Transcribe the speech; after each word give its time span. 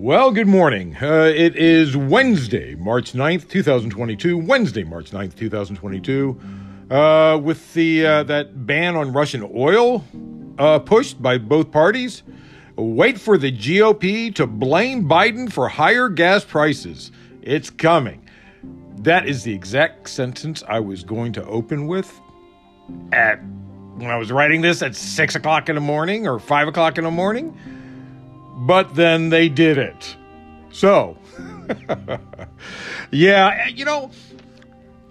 Well, 0.00 0.30
good 0.30 0.46
morning. 0.46 0.96
Uh, 1.02 1.32
it 1.34 1.56
is 1.56 1.96
Wednesday, 1.96 2.76
March 2.76 3.14
9th, 3.14 3.48
2022. 3.48 4.38
Wednesday, 4.38 4.84
March 4.84 5.10
9th, 5.10 5.34
2022. 5.34 6.40
Uh, 6.88 7.40
with 7.42 7.74
the 7.74 8.06
uh, 8.06 8.22
that 8.22 8.64
ban 8.64 8.94
on 8.94 9.12
Russian 9.12 9.50
oil 9.52 10.04
uh, 10.56 10.78
pushed 10.78 11.20
by 11.20 11.36
both 11.36 11.72
parties. 11.72 12.22
Wait 12.76 13.18
for 13.18 13.36
the 13.36 13.50
GOP 13.50 14.32
to 14.36 14.46
blame 14.46 15.08
Biden 15.08 15.52
for 15.52 15.68
higher 15.68 16.08
gas 16.08 16.44
prices. 16.44 17.10
It's 17.42 17.68
coming. 17.68 18.24
That 18.98 19.26
is 19.26 19.42
the 19.42 19.52
exact 19.52 20.10
sentence 20.10 20.62
I 20.68 20.78
was 20.78 21.02
going 21.02 21.32
to 21.32 21.44
open 21.44 21.88
with 21.88 22.20
at 23.10 23.42
when 23.96 24.10
I 24.10 24.16
was 24.16 24.30
writing 24.30 24.60
this 24.60 24.80
at 24.80 24.94
six 24.94 25.34
o'clock 25.34 25.68
in 25.68 25.74
the 25.74 25.80
morning 25.80 26.28
or 26.28 26.38
five 26.38 26.68
o'clock 26.68 26.98
in 26.98 27.04
the 27.04 27.10
morning 27.10 27.58
but 28.58 28.94
then 28.94 29.30
they 29.30 29.48
did 29.48 29.78
it. 29.78 30.16
So, 30.70 31.16
yeah, 33.10 33.68
you 33.68 33.84
know, 33.84 34.10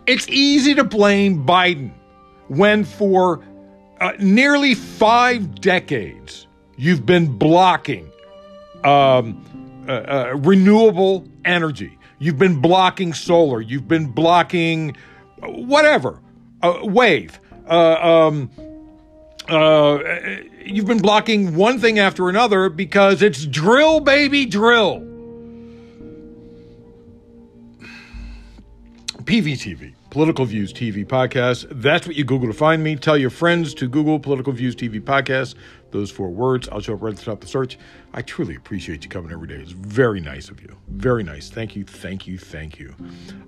it's 0.06 0.28
easy 0.30 0.76
to 0.76 0.84
blame 0.84 1.46
Biden 1.46 1.92
when 2.48 2.84
for 2.84 3.44
uh, 4.00 4.14
nearly 4.20 4.76
five 4.76 5.60
decades 5.60 6.48
you've 6.78 7.06
been 7.06 7.38
blocking 7.38 8.12
um, 8.84 9.44
uh, 9.88 9.92
uh, 9.92 10.34
renewable 10.38 11.26
energy. 11.46 11.98
You've 12.20 12.38
been 12.38 12.62
blocking 12.62 13.14
solar. 13.14 13.62
You've 13.62 13.88
been 13.88 14.08
blocking 14.08 14.96
whatever, 15.42 16.20
uh, 16.62 16.80
wave. 16.84 17.40
Uh, 17.70 18.28
um, 18.28 18.50
uh, 19.50 20.00
you've 20.64 20.86
been 20.86 21.00
blocking 21.02 21.56
one 21.56 21.80
thing 21.80 22.00
after 22.00 22.30
another 22.30 22.70
because 22.70 23.22
it's 23.22 23.46
drill, 23.46 24.00
baby, 24.00 24.46
drill. 24.46 25.04
PVTV, 29.28 29.94
Political 30.10 30.46
Views 30.46 30.72
TV 30.72 31.06
Podcast. 31.06 31.68
That's 31.70 32.08
what 32.08 32.16
you 32.16 32.24
Google 32.24 32.48
to 32.48 32.54
find 32.54 32.82
me. 32.82 32.96
Tell 32.96 33.18
your 33.18 33.30
friends 33.30 33.74
to 33.74 33.90
Google 33.90 34.20
Political 34.20 34.54
Views 34.54 34.74
TV 34.74 35.02
Podcast. 35.02 35.56
Those 35.92 36.10
four 36.12 36.30
words. 36.30 36.70
I'll 36.70 36.80
show 36.80 36.94
up 36.94 37.02
right 37.02 37.12
at 37.12 37.18
the 37.18 37.26
top 37.26 37.34
of 37.36 37.40
the 37.42 37.48
search. 37.48 37.78
I 38.14 38.22
truly 38.22 38.56
appreciate 38.56 39.04
you 39.04 39.10
coming 39.10 39.34
every 39.34 39.50
day. 39.50 39.56
It's 39.56 39.72
very 39.72 40.22
nice 40.22 40.50
of 40.50 40.62
you. 40.62 40.78
Very 40.88 41.24
nice. 41.24 41.50
Thank 41.50 41.76
you, 41.76 41.84
thank 41.84 42.26
you, 42.26 42.38
thank 42.38 42.80
you. 42.80 42.96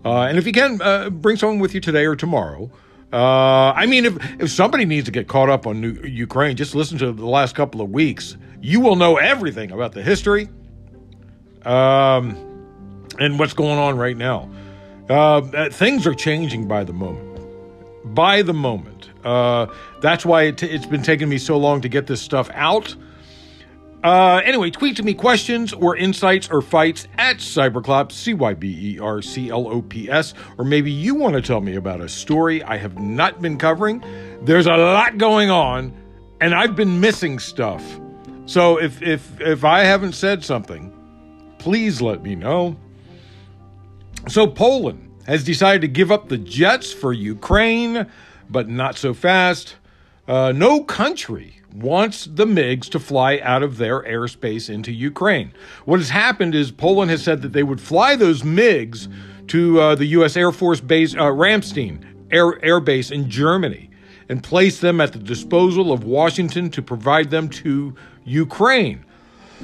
Uh, 0.03 0.23
and 0.23 0.37
if 0.37 0.45
you 0.45 0.52
can, 0.52 0.81
uh, 0.81 1.09
bring 1.09 1.37
someone 1.37 1.59
with 1.59 1.73
you 1.73 1.79
today 1.79 2.05
or 2.05 2.15
tomorrow. 2.15 2.69
Uh, 3.11 3.73
I 3.75 3.85
mean, 3.88 4.05
if, 4.05 4.41
if 4.41 4.52
somebody 4.52 4.85
needs 4.85 5.05
to 5.05 5.11
get 5.11 5.27
caught 5.27 5.49
up 5.49 5.65
on 5.65 5.81
New, 5.81 5.93
Ukraine, 6.03 6.55
just 6.55 6.75
listen 6.75 6.97
to 6.99 7.11
the 7.11 7.25
last 7.25 7.55
couple 7.55 7.81
of 7.81 7.89
weeks. 7.89 8.38
You 8.61 8.79
will 8.81 8.95
know 8.95 9.17
everything 9.17 9.71
about 9.71 9.93
the 9.93 10.03
history 10.03 10.49
um, 11.63 12.35
and 13.19 13.39
what's 13.39 13.53
going 13.53 13.80
on 13.80 13.97
right 13.97 14.17
now. 14.17 14.49
Uh, 15.09 15.69
things 15.69 16.05
are 16.05 16.13
changing 16.13 16.67
by 16.67 16.83
the 16.83 16.93
moment. 16.93 17.25
By 18.13 18.43
the 18.43 18.53
moment. 18.53 19.09
Uh, 19.23 19.67
that's 20.02 20.25
why 20.25 20.43
it 20.43 20.57
t- 20.57 20.67
it's 20.67 20.85
been 20.85 21.02
taking 21.02 21.30
me 21.30 21.37
so 21.37 21.57
long 21.57 21.81
to 21.81 21.89
get 21.89 22.07
this 22.07 22.21
stuff 22.21 22.49
out. 22.53 22.95
Uh, 24.03 24.42
anyway, 24.45 24.69
tweet 24.72 24.95
to 24.95 25.03
me 25.03 25.14
questions 25.14 25.73
or 25.73 25.97
insights 25.97 26.50
or 26.50 26.61
fights 26.61 27.08
at 27.17 27.38
Cyberclops, 27.38 28.14
C 28.14 28.33
Y 28.33 28.53
B 28.53 28.94
E 28.95 29.00
R 29.00 29.22
C 29.22 29.50
L 29.50 29.67
O 29.67 29.81
P 29.81 30.09
S, 30.09 30.33
or 30.58 30.64
maybe 30.64 30.89
you 30.89 31.16
want 31.16 31.36
to 31.36 31.42
tell 31.42 31.59
me 31.59 31.75
about 31.75 32.00
a 32.00 32.08
story 32.08 32.64
I 32.64 32.77
have 32.77 32.97
not 32.97 33.42
been 33.42 33.58
covering. 33.58 34.02
There's 34.42 34.67
a 34.67 34.77
lot 34.77 35.17
going 35.17 35.50
on, 35.50 35.94
and 36.39 36.55
I've 36.55 36.77
been 36.77 37.02
missing 37.02 37.39
stuff. 37.39 37.83
So 38.45 38.80
if 38.80 39.02
if 39.02 39.39
if 39.42 39.66
I 39.66 39.83
haven't 39.83 40.14
said 40.14 40.45
something, 40.45 40.94
please 41.58 42.02
let 42.02 42.23
me 42.23 42.36
know. 42.36 42.77
So 44.30 44.48
Poland 44.48 45.11
has 45.27 45.43
decided 45.43 45.82
to 45.82 45.89
give 45.89 46.09
up 46.09 46.30
the 46.30 46.38
jets 46.38 46.93
for 46.93 47.11
Ukraine, 47.11 48.09
but 48.49 48.70
not 48.70 48.98
so 48.98 49.14
fast. 49.14 49.76
Uh, 50.29 50.51
no 50.51 50.83
country 50.83 51.55
wants 51.73 52.25
the 52.25 52.45
MiGs 52.45 52.87
to 52.91 52.99
fly 52.99 53.39
out 53.39 53.63
of 53.63 53.77
their 53.77 54.03
airspace 54.03 54.69
into 54.69 54.91
Ukraine. 54.91 55.51
What 55.85 55.99
has 55.99 56.11
happened 56.11 56.53
is 56.53 56.69
Poland 56.69 57.09
has 57.09 57.23
said 57.23 57.41
that 57.41 57.53
they 57.53 57.63
would 57.63 57.81
fly 57.81 58.15
those 58.15 58.43
MiGs 58.43 59.11
to 59.47 59.81
uh, 59.81 59.95
the 59.95 60.05
U.S. 60.05 60.37
Air 60.37 60.51
Force 60.51 60.81
Base, 60.81 61.15
uh, 61.15 61.31
Ramstein 61.31 62.05
Air, 62.29 62.63
Air 62.63 62.79
Base 62.79 63.09
in 63.09 63.27
Germany, 63.27 63.89
and 64.29 64.43
place 64.43 64.79
them 64.79 65.01
at 65.01 65.13
the 65.13 65.19
disposal 65.19 65.91
of 65.91 66.03
Washington 66.03 66.69
to 66.69 66.83
provide 66.83 67.31
them 67.31 67.49
to 67.49 67.95
Ukraine. 68.23 69.03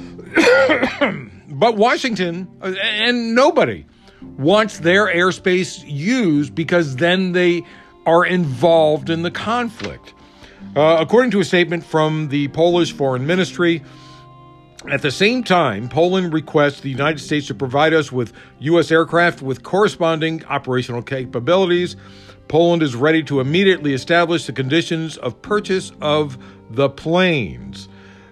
but 1.48 1.76
Washington 1.76 2.48
uh, 2.60 2.74
and 2.82 3.36
nobody 3.36 3.86
wants 4.20 4.80
their 4.80 5.06
airspace 5.06 5.84
used 5.86 6.56
because 6.56 6.96
then 6.96 7.30
they 7.30 7.62
are 8.04 8.26
involved 8.26 9.10
in 9.10 9.22
the 9.22 9.30
conflict. 9.30 10.12
Uh, 10.76 10.98
according 11.00 11.30
to 11.30 11.40
a 11.40 11.44
statement 11.44 11.82
from 11.82 12.28
the 12.28 12.48
Polish 12.48 12.92
Foreign 12.92 13.26
Ministry, 13.26 13.82
at 14.90 15.00
the 15.00 15.10
same 15.10 15.42
time, 15.42 15.88
Poland 15.88 16.34
requests 16.34 16.80
the 16.80 16.90
United 16.90 17.18
States 17.18 17.46
to 17.46 17.54
provide 17.54 17.94
us 17.94 18.12
with 18.12 18.34
U.S. 18.58 18.90
aircraft 18.90 19.40
with 19.40 19.62
corresponding 19.62 20.44
operational 20.44 21.00
capabilities. 21.00 21.96
Poland 22.48 22.82
is 22.82 22.94
ready 22.94 23.22
to 23.22 23.40
immediately 23.40 23.94
establish 23.94 24.44
the 24.44 24.52
conditions 24.52 25.16
of 25.16 25.40
purchase 25.40 25.92
of 26.02 26.36
the 26.68 26.90
planes. 26.90 27.88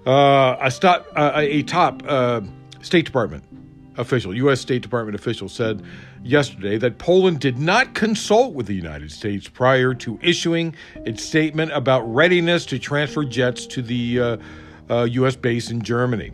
Uh, 0.06 0.58
a, 0.60 0.70
stop, 0.70 1.06
uh, 1.16 1.32
a 1.36 1.62
top 1.62 2.02
uh, 2.06 2.42
State 2.82 3.06
Department 3.06 3.42
official, 3.96 4.36
U.S. 4.36 4.60
State 4.60 4.82
Department 4.82 5.14
official, 5.14 5.48
said 5.48 5.82
yesterday 6.24 6.78
that 6.78 6.98
Poland 6.98 7.38
did 7.38 7.58
not 7.58 7.94
consult 7.94 8.54
with 8.54 8.66
the 8.66 8.74
United 8.74 9.12
States 9.12 9.46
prior 9.48 9.94
to 9.94 10.18
issuing 10.22 10.74
its 11.04 11.22
statement 11.22 11.70
about 11.72 12.00
readiness 12.02 12.64
to 12.66 12.78
transfer 12.78 13.24
jets 13.24 13.66
to 13.66 13.82
the 13.82 14.20
uh, 14.20 14.36
uh, 14.90 15.04
U.S. 15.04 15.36
base 15.36 15.70
in 15.70 15.82
Germany. 15.82 16.32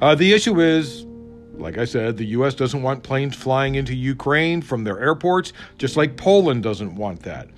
Uh, 0.00 0.14
the 0.14 0.32
issue 0.32 0.60
is, 0.60 1.06
like 1.54 1.78
I 1.78 1.84
said, 1.84 2.16
the 2.16 2.26
U.S. 2.26 2.54
doesn't 2.54 2.82
want 2.82 3.02
planes 3.02 3.34
flying 3.34 3.74
into 3.74 3.94
Ukraine 3.94 4.62
from 4.62 4.84
their 4.84 5.00
airports, 5.00 5.52
just 5.78 5.96
like 5.96 6.16
Poland 6.16 6.62
doesn't 6.62 6.94
want 6.94 7.22
that. 7.22 7.48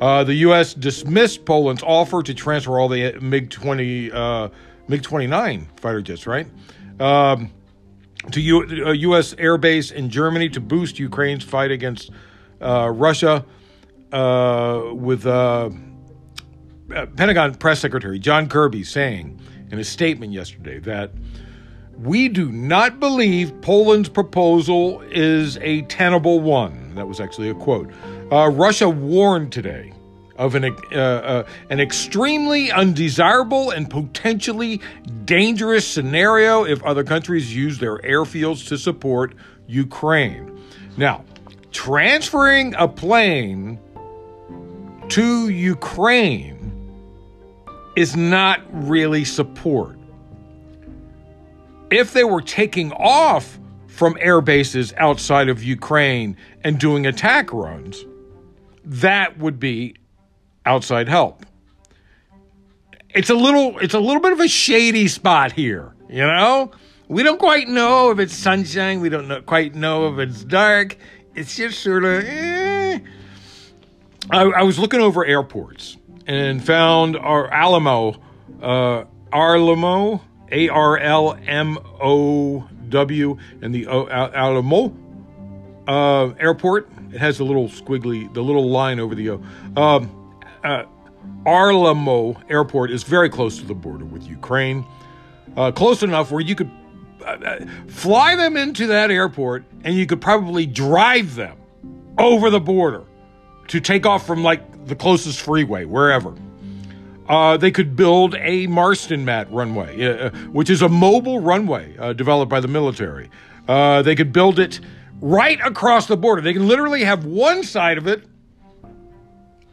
Uh, 0.00 0.24
the 0.24 0.34
U.S. 0.34 0.74
dismissed 0.74 1.44
Poland's 1.44 1.82
offer 1.82 2.22
to 2.22 2.34
transfer 2.34 2.78
all 2.78 2.88
the 2.88 3.12
MiG 3.20 3.50
20, 3.50 4.12
uh, 4.12 4.48
MiG 4.86 5.02
29 5.02 5.68
fighter 5.76 6.02
jets, 6.02 6.26
right? 6.26 6.46
Um, 7.00 7.50
to 8.32 8.40
U- 8.40 8.86
a 8.86 8.94
U.S. 8.94 9.34
airbase 9.34 9.92
in 9.92 10.10
Germany 10.10 10.48
to 10.50 10.60
boost 10.60 10.98
Ukraine's 10.98 11.44
fight 11.44 11.70
against 11.70 12.10
uh, 12.60 12.90
Russia, 12.92 13.44
uh, 14.12 14.82
with 14.92 15.26
uh, 15.26 15.70
uh, 16.94 17.06
Pentagon 17.16 17.54
Press 17.54 17.80
Secretary 17.80 18.18
John 18.18 18.48
Kirby 18.48 18.82
saying 18.82 19.40
in 19.70 19.78
a 19.78 19.84
statement 19.84 20.32
yesterday 20.32 20.78
that 20.80 21.12
we 21.98 22.28
do 22.28 22.50
not 22.50 23.00
believe 23.00 23.60
Poland's 23.60 24.08
proposal 24.08 25.02
is 25.10 25.58
a 25.58 25.82
tenable 25.82 26.40
one. 26.40 26.94
That 26.94 27.06
was 27.06 27.20
actually 27.20 27.50
a 27.50 27.54
quote. 27.54 27.90
Uh, 28.32 28.48
Russia 28.48 28.88
warned 28.88 29.52
today 29.52 29.92
of 30.38 30.54
an, 30.54 30.64
uh, 30.92 30.96
uh, 30.96 31.46
an 31.68 31.80
extremely 31.80 32.70
undesirable 32.70 33.70
and 33.70 33.90
potentially 33.90 34.80
dangerous 35.24 35.86
scenario 35.86 36.64
if 36.64 36.82
other 36.84 37.04
countries 37.04 37.54
use 37.54 37.78
their 37.78 37.98
airfields 37.98 38.66
to 38.68 38.78
support 38.78 39.34
Ukraine. 39.66 40.58
Now, 40.96 41.24
transferring 41.72 42.74
a 42.76 42.86
plane 42.86 43.78
to 45.08 45.48
Ukraine 45.48 46.56
is 47.96 48.14
not 48.16 48.60
really 48.70 49.24
support. 49.24 49.98
If 51.90 52.12
they 52.12 52.24
were 52.24 52.42
taking 52.42 52.92
off 52.92 53.58
from 53.88 54.16
air 54.20 54.40
bases 54.40 54.94
outside 54.98 55.48
of 55.48 55.64
Ukraine 55.64 56.36
and 56.62 56.78
doing 56.78 57.06
attack 57.06 57.52
runs, 57.52 58.04
that 58.84 59.38
would 59.38 59.58
be 59.58 59.96
outside 60.68 61.08
help. 61.08 61.44
It's 63.10 63.30
a 63.30 63.34
little 63.34 63.78
it's 63.78 63.94
a 63.94 64.00
little 64.00 64.20
bit 64.20 64.32
of 64.32 64.40
a 64.40 64.48
shady 64.48 65.08
spot 65.08 65.52
here, 65.52 65.94
you 66.08 66.22
know? 66.22 66.70
We 67.08 67.22
don't 67.22 67.38
quite 67.38 67.68
know 67.68 68.10
if 68.10 68.18
it's 68.18 68.34
sunshine, 68.34 69.00
we 69.00 69.08
don't 69.08 69.28
know, 69.28 69.40
quite 69.40 69.74
know 69.74 70.12
if 70.12 70.18
it's 70.18 70.44
dark. 70.44 70.98
It's 71.34 71.56
just 71.56 71.82
sort 71.82 72.04
of 72.04 72.22
eh. 72.22 72.98
I, 74.30 74.42
I 74.42 74.62
was 74.62 74.78
looking 74.78 75.00
over 75.00 75.24
airports 75.24 75.96
and 76.26 76.62
found 76.62 77.16
our 77.16 77.50
Alamo, 77.50 78.20
uh, 78.60 79.04
Arlamo, 79.32 80.20
A 80.52 80.68
R 80.68 80.98
L 80.98 81.38
M 81.46 81.78
O 82.02 82.68
W, 82.90 83.38
and 83.62 83.74
the 83.74 83.86
o, 83.86 84.06
Alamo 84.06 84.94
uh, 85.86 86.34
airport. 86.38 86.90
It 87.10 87.20
has 87.20 87.40
a 87.40 87.44
little 87.44 87.68
squiggly, 87.68 88.32
the 88.34 88.42
little 88.42 88.68
line 88.68 89.00
over 89.00 89.14
the 89.14 89.30
O. 89.30 89.42
Um, 89.78 90.17
uh, 90.68 90.84
Arlamo 91.46 92.42
Airport 92.50 92.90
is 92.90 93.02
very 93.02 93.30
close 93.30 93.58
to 93.58 93.64
the 93.64 93.74
border 93.74 94.04
with 94.04 94.26
Ukraine, 94.26 94.84
uh, 95.56 95.72
close 95.72 96.02
enough 96.02 96.30
where 96.30 96.40
you 96.40 96.54
could 96.54 96.70
uh, 97.24 97.58
fly 97.88 98.36
them 98.36 98.56
into 98.56 98.86
that 98.86 99.10
airport, 99.10 99.64
and 99.84 99.94
you 99.94 100.06
could 100.06 100.20
probably 100.20 100.66
drive 100.66 101.34
them 101.34 101.56
over 102.18 102.50
the 102.50 102.60
border 102.60 103.04
to 103.68 103.80
take 103.80 104.04
off 104.06 104.26
from 104.26 104.42
like 104.42 104.86
the 104.86 104.94
closest 104.94 105.40
freeway, 105.40 105.84
wherever. 105.84 106.34
Uh, 107.28 107.56
they 107.56 107.70
could 107.70 107.94
build 107.94 108.34
a 108.36 108.66
Marston 108.66 109.24
Mat 109.24 109.50
runway, 109.52 110.02
uh, 110.02 110.30
which 110.48 110.70
is 110.70 110.80
a 110.80 110.88
mobile 110.88 111.40
runway 111.40 111.96
uh, 111.98 112.12
developed 112.12 112.50
by 112.50 112.60
the 112.60 112.68
military. 112.68 113.30
Uh, 113.66 114.00
they 114.00 114.14
could 114.14 114.32
build 114.32 114.58
it 114.58 114.80
right 115.20 115.60
across 115.62 116.06
the 116.06 116.16
border. 116.16 116.40
They 116.40 116.54
can 116.54 116.66
literally 116.66 117.04
have 117.04 117.26
one 117.26 117.64
side 117.64 117.98
of 117.98 118.06
it 118.06 118.24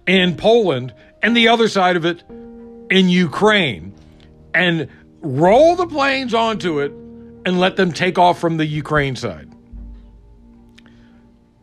in 0.08 0.36
Poland 0.36 0.94
and 1.22 1.36
the 1.36 1.48
other 1.48 1.68
side 1.68 1.96
of 1.96 2.06
it 2.06 2.24
in 2.90 3.10
Ukraine 3.10 3.94
and 4.54 4.88
roll 5.22 5.76
the 5.76 5.88
planes 5.88 6.34
onto 6.34 6.80
it 6.80 6.92
and 7.46 7.60
let 7.60 7.76
them 7.76 7.92
take 7.92 8.18
off 8.18 8.40
from 8.40 8.58
the 8.58 8.66
Ukraine 8.66 9.16
side. 9.16 9.52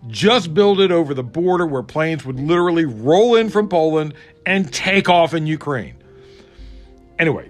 Just 0.09 0.53
build 0.53 0.81
it 0.81 0.91
over 0.91 1.15
the 1.15 1.23
border 1.23 1.65
where 1.67 1.83
planes 1.83 2.25
would 2.25 2.41
literally 2.41 2.85
roll 2.85 3.37
in 3.37 3.50
from 3.50 3.69
Poland 3.69 4.15
and 4.44 4.73
take 4.73 5.09
off 5.09 5.33
in 5.33 5.47
Ukraine. 5.47 5.94
Anyway, 7.19 7.49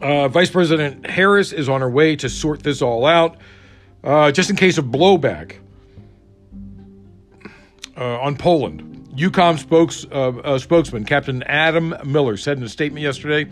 uh, 0.00 0.26
Vice 0.28 0.50
President 0.50 1.08
Harris 1.08 1.52
is 1.52 1.68
on 1.68 1.80
her 1.80 1.90
way 1.90 2.16
to 2.16 2.28
sort 2.28 2.64
this 2.64 2.82
all 2.82 3.06
out, 3.06 3.36
uh, 4.02 4.32
just 4.32 4.50
in 4.50 4.56
case 4.56 4.76
of 4.76 4.86
blowback 4.86 5.56
uh, 7.96 8.20
on 8.20 8.36
Poland. 8.36 8.95
EUCOM 9.16 9.58
spokes, 9.58 10.04
uh, 10.12 10.28
uh, 10.28 10.58
spokesman 10.58 11.04
Captain 11.04 11.42
Adam 11.44 11.94
Miller 12.04 12.36
said 12.36 12.58
in 12.58 12.64
a 12.64 12.68
statement 12.68 13.02
yesterday 13.02 13.46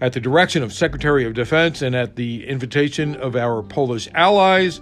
at 0.00 0.12
the 0.12 0.20
direction 0.20 0.62
of 0.62 0.72
Secretary 0.72 1.24
of 1.24 1.34
Defense 1.34 1.82
and 1.82 1.94
at 1.96 2.16
the 2.16 2.46
invitation 2.46 3.16
of 3.16 3.34
our 3.34 3.62
Polish 3.62 4.08
allies 4.14 4.80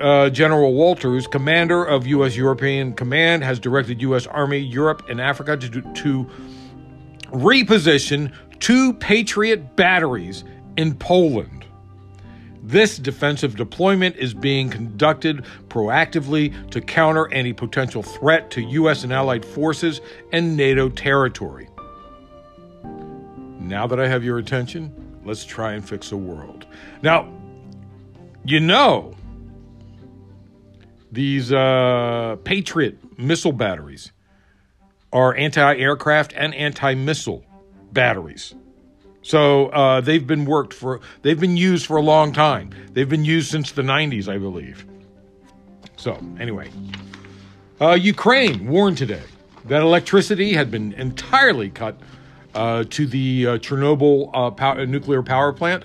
uh, 0.00 0.30
General 0.30 0.72
Wolters, 0.74 1.30
commander 1.30 1.84
of 1.84 2.06
U.S. 2.06 2.36
European 2.36 2.92
Command, 2.94 3.44
has 3.44 3.58
directed 3.58 4.00
U.S. 4.02 4.26
Army 4.26 4.58
Europe 4.58 5.02
and 5.08 5.20
Africa 5.20 5.56
to, 5.56 5.68
to 5.68 6.30
reposition 7.26 8.32
two 8.60 8.92
Patriot 8.94 9.76
batteries 9.76 10.44
in 10.76 10.94
Poland. 10.94 11.57
This 12.68 12.98
defensive 12.98 13.56
deployment 13.56 14.16
is 14.16 14.34
being 14.34 14.68
conducted 14.68 15.46
proactively 15.68 16.70
to 16.70 16.82
counter 16.82 17.32
any 17.32 17.54
potential 17.54 18.02
threat 18.02 18.50
to 18.50 18.60
U.S. 18.60 19.04
and 19.04 19.12
allied 19.12 19.42
forces 19.42 20.02
and 20.32 20.54
NATO 20.54 20.90
territory. 20.90 21.70
Now 23.58 23.86
that 23.86 23.98
I 23.98 24.06
have 24.06 24.22
your 24.22 24.36
attention, 24.36 24.92
let's 25.24 25.46
try 25.46 25.72
and 25.72 25.88
fix 25.88 26.10
the 26.10 26.18
world. 26.18 26.66
Now, 27.00 27.32
you 28.44 28.60
know 28.60 29.14
these 31.10 31.50
uh, 31.50 32.36
Patriot 32.44 32.98
missile 33.18 33.52
batteries 33.52 34.12
are 35.10 35.34
anti 35.34 35.74
aircraft 35.74 36.34
and 36.36 36.54
anti 36.54 36.92
missile 36.92 37.46
batteries. 37.92 38.54
So 39.22 39.66
uh, 39.68 40.00
they've 40.00 40.26
been 40.26 40.44
worked 40.44 40.72
for, 40.72 41.00
they've 41.22 41.38
been 41.38 41.56
used 41.56 41.86
for 41.86 41.96
a 41.96 42.02
long 42.02 42.32
time. 42.32 42.70
They've 42.92 43.08
been 43.08 43.24
used 43.24 43.50
since 43.50 43.72
the 43.72 43.82
90s, 43.82 44.28
I 44.28 44.38
believe. 44.38 44.86
So, 45.96 46.18
anyway, 46.38 46.70
uh, 47.80 47.92
Ukraine 47.92 48.68
warned 48.68 48.98
today 48.98 49.24
that 49.64 49.82
electricity 49.82 50.52
had 50.52 50.70
been 50.70 50.92
entirely 50.92 51.70
cut 51.70 51.98
uh, 52.54 52.84
to 52.90 53.06
the 53.06 53.46
uh, 53.46 53.58
Chernobyl 53.58 54.30
uh, 54.32 54.50
pow- 54.52 54.84
nuclear 54.84 55.22
power 55.22 55.52
plant. 55.52 55.84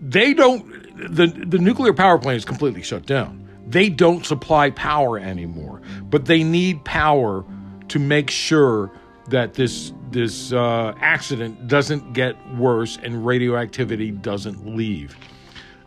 They 0.00 0.34
don't 0.34 0.66
the 1.14 1.26
the 1.26 1.58
nuclear 1.58 1.92
power 1.92 2.18
plant 2.18 2.36
is 2.36 2.44
completely 2.44 2.82
shut 2.82 3.06
down. 3.06 3.48
They 3.66 3.88
don't 3.88 4.26
supply 4.26 4.70
power 4.70 5.18
anymore, 5.18 5.80
but 6.04 6.26
they 6.26 6.42
need 6.42 6.84
power 6.84 7.44
to 7.88 7.98
make 7.98 8.30
sure 8.30 8.90
that 9.28 9.54
this 9.54 9.92
this 10.10 10.52
uh, 10.52 10.94
accident 11.00 11.68
doesn't 11.68 12.12
get 12.12 12.36
worse 12.56 12.98
and 13.02 13.24
radioactivity 13.24 14.10
doesn't 14.10 14.76
leave. 14.76 15.16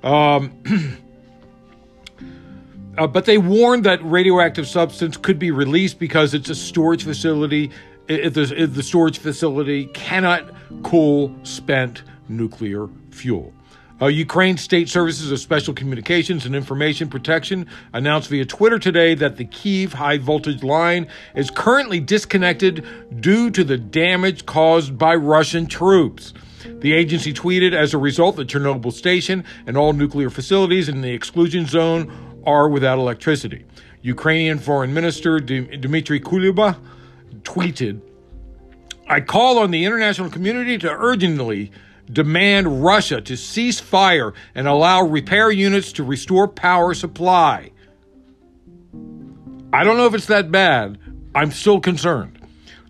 Um, 0.03 0.51
uh, 2.97 3.07
but 3.07 3.25
they 3.25 3.37
warned 3.37 3.83
that 3.85 4.03
radioactive 4.03 4.67
substance 4.67 5.17
could 5.17 5.37
be 5.37 5.51
released 5.51 5.99
because 5.99 6.33
it's 6.33 6.49
a 6.49 6.55
storage 6.55 7.03
facility. 7.03 7.71
If 8.07 8.37
if 8.37 8.73
the 8.73 8.83
storage 8.83 9.19
facility 9.19 9.87
cannot 9.87 10.51
cool 10.83 11.35
spent 11.43 12.03
nuclear 12.29 12.87
fuel. 13.11 13.53
Uh, 14.01 14.07
Ukraine 14.07 14.57
State 14.57 14.89
Services 14.89 15.31
of 15.31 15.39
Special 15.39 15.73
Communications 15.73 16.45
and 16.45 16.53
Information 16.53 17.07
Protection 17.07 17.65
announced 17.93 18.29
via 18.29 18.43
Twitter 18.43 18.77
today 18.77 19.15
that 19.15 19.37
the 19.37 19.45
Kiev 19.45 19.93
high 19.93 20.17
voltage 20.17 20.63
line 20.63 21.07
is 21.33 21.49
currently 21.49 22.01
disconnected 22.01 22.85
due 23.21 23.49
to 23.51 23.63
the 23.63 23.77
damage 23.77 24.45
caused 24.45 24.97
by 24.97 25.15
Russian 25.15 25.65
troops. 25.65 26.33
The 26.65 26.91
agency 26.91 27.33
tweeted 27.33 27.73
as 27.73 27.93
a 27.93 27.97
result, 27.97 28.35
the 28.35 28.43
Chernobyl 28.43 28.91
station 28.91 29.45
and 29.65 29.77
all 29.77 29.93
nuclear 29.93 30.29
facilities 30.29 30.89
in 30.89 30.99
the 30.99 31.11
exclusion 31.11 31.65
zone 31.65 32.41
are 32.45 32.67
without 32.67 32.99
electricity. 32.99 33.63
Ukrainian 34.01 34.59
Foreign 34.59 34.93
Minister 34.93 35.39
Dmitry 35.39 36.19
Kuleba 36.19 36.77
tweeted, 37.43 38.01
I 39.07 39.21
call 39.21 39.57
on 39.57 39.71
the 39.71 39.85
international 39.85 40.29
community 40.29 40.77
to 40.79 40.91
urgently 40.91 41.71
demand 42.11 42.83
Russia 42.83 43.21
to 43.21 43.35
cease 43.35 43.79
fire 43.79 44.33
and 44.53 44.67
allow 44.67 45.01
repair 45.01 45.51
units 45.51 45.91
to 45.93 46.03
restore 46.03 46.47
power 46.47 46.93
supply. 46.93 47.71
I 49.73 49.83
don't 49.83 49.97
know 49.97 50.05
if 50.05 50.13
it's 50.13 50.27
that 50.27 50.51
bad. 50.51 50.99
I'm 51.33 51.51
still 51.51 51.79
concerned. 51.79 52.39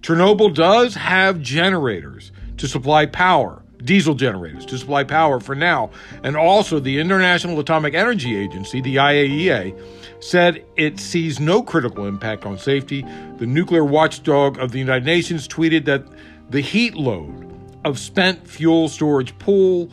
Chernobyl 0.02 0.54
does 0.54 0.94
have 0.94 1.42
generators 1.42 2.32
to 2.58 2.68
supply 2.68 3.08
power, 3.08 3.64
diesel 3.84 4.14
generators 4.14 4.66
to 4.68 4.78
supply 4.78 5.04
power 5.04 5.40
for 5.40 5.56
now. 5.56 5.90
And 6.24 6.38
also, 6.38 6.80
the 6.80 7.00
International 7.00 7.60
Atomic 7.60 7.96
Energy 7.96 8.36
Agency, 8.36 8.82
the 8.82 8.98
IAEA, 8.98 10.24
said 10.24 10.64
it 10.76 11.00
sees 11.00 11.40
no 11.40 11.64
critical 11.64 12.06
impact 12.06 12.46
on 12.46 12.60
safety. 12.60 13.04
The 13.38 13.48
nuclear 13.48 13.84
watchdog 13.84 14.60
of 14.60 14.72
the 14.72 14.80
United 14.80 15.06
Nations 15.06 15.48
tweeted 15.48 15.86
that 15.86 16.06
the 16.52 16.62
heat 16.62 16.94
load 16.94 17.45
of 17.86 18.00
spent 18.00 18.46
fuel 18.48 18.90
storage 18.90 19.38
pool 19.38 19.90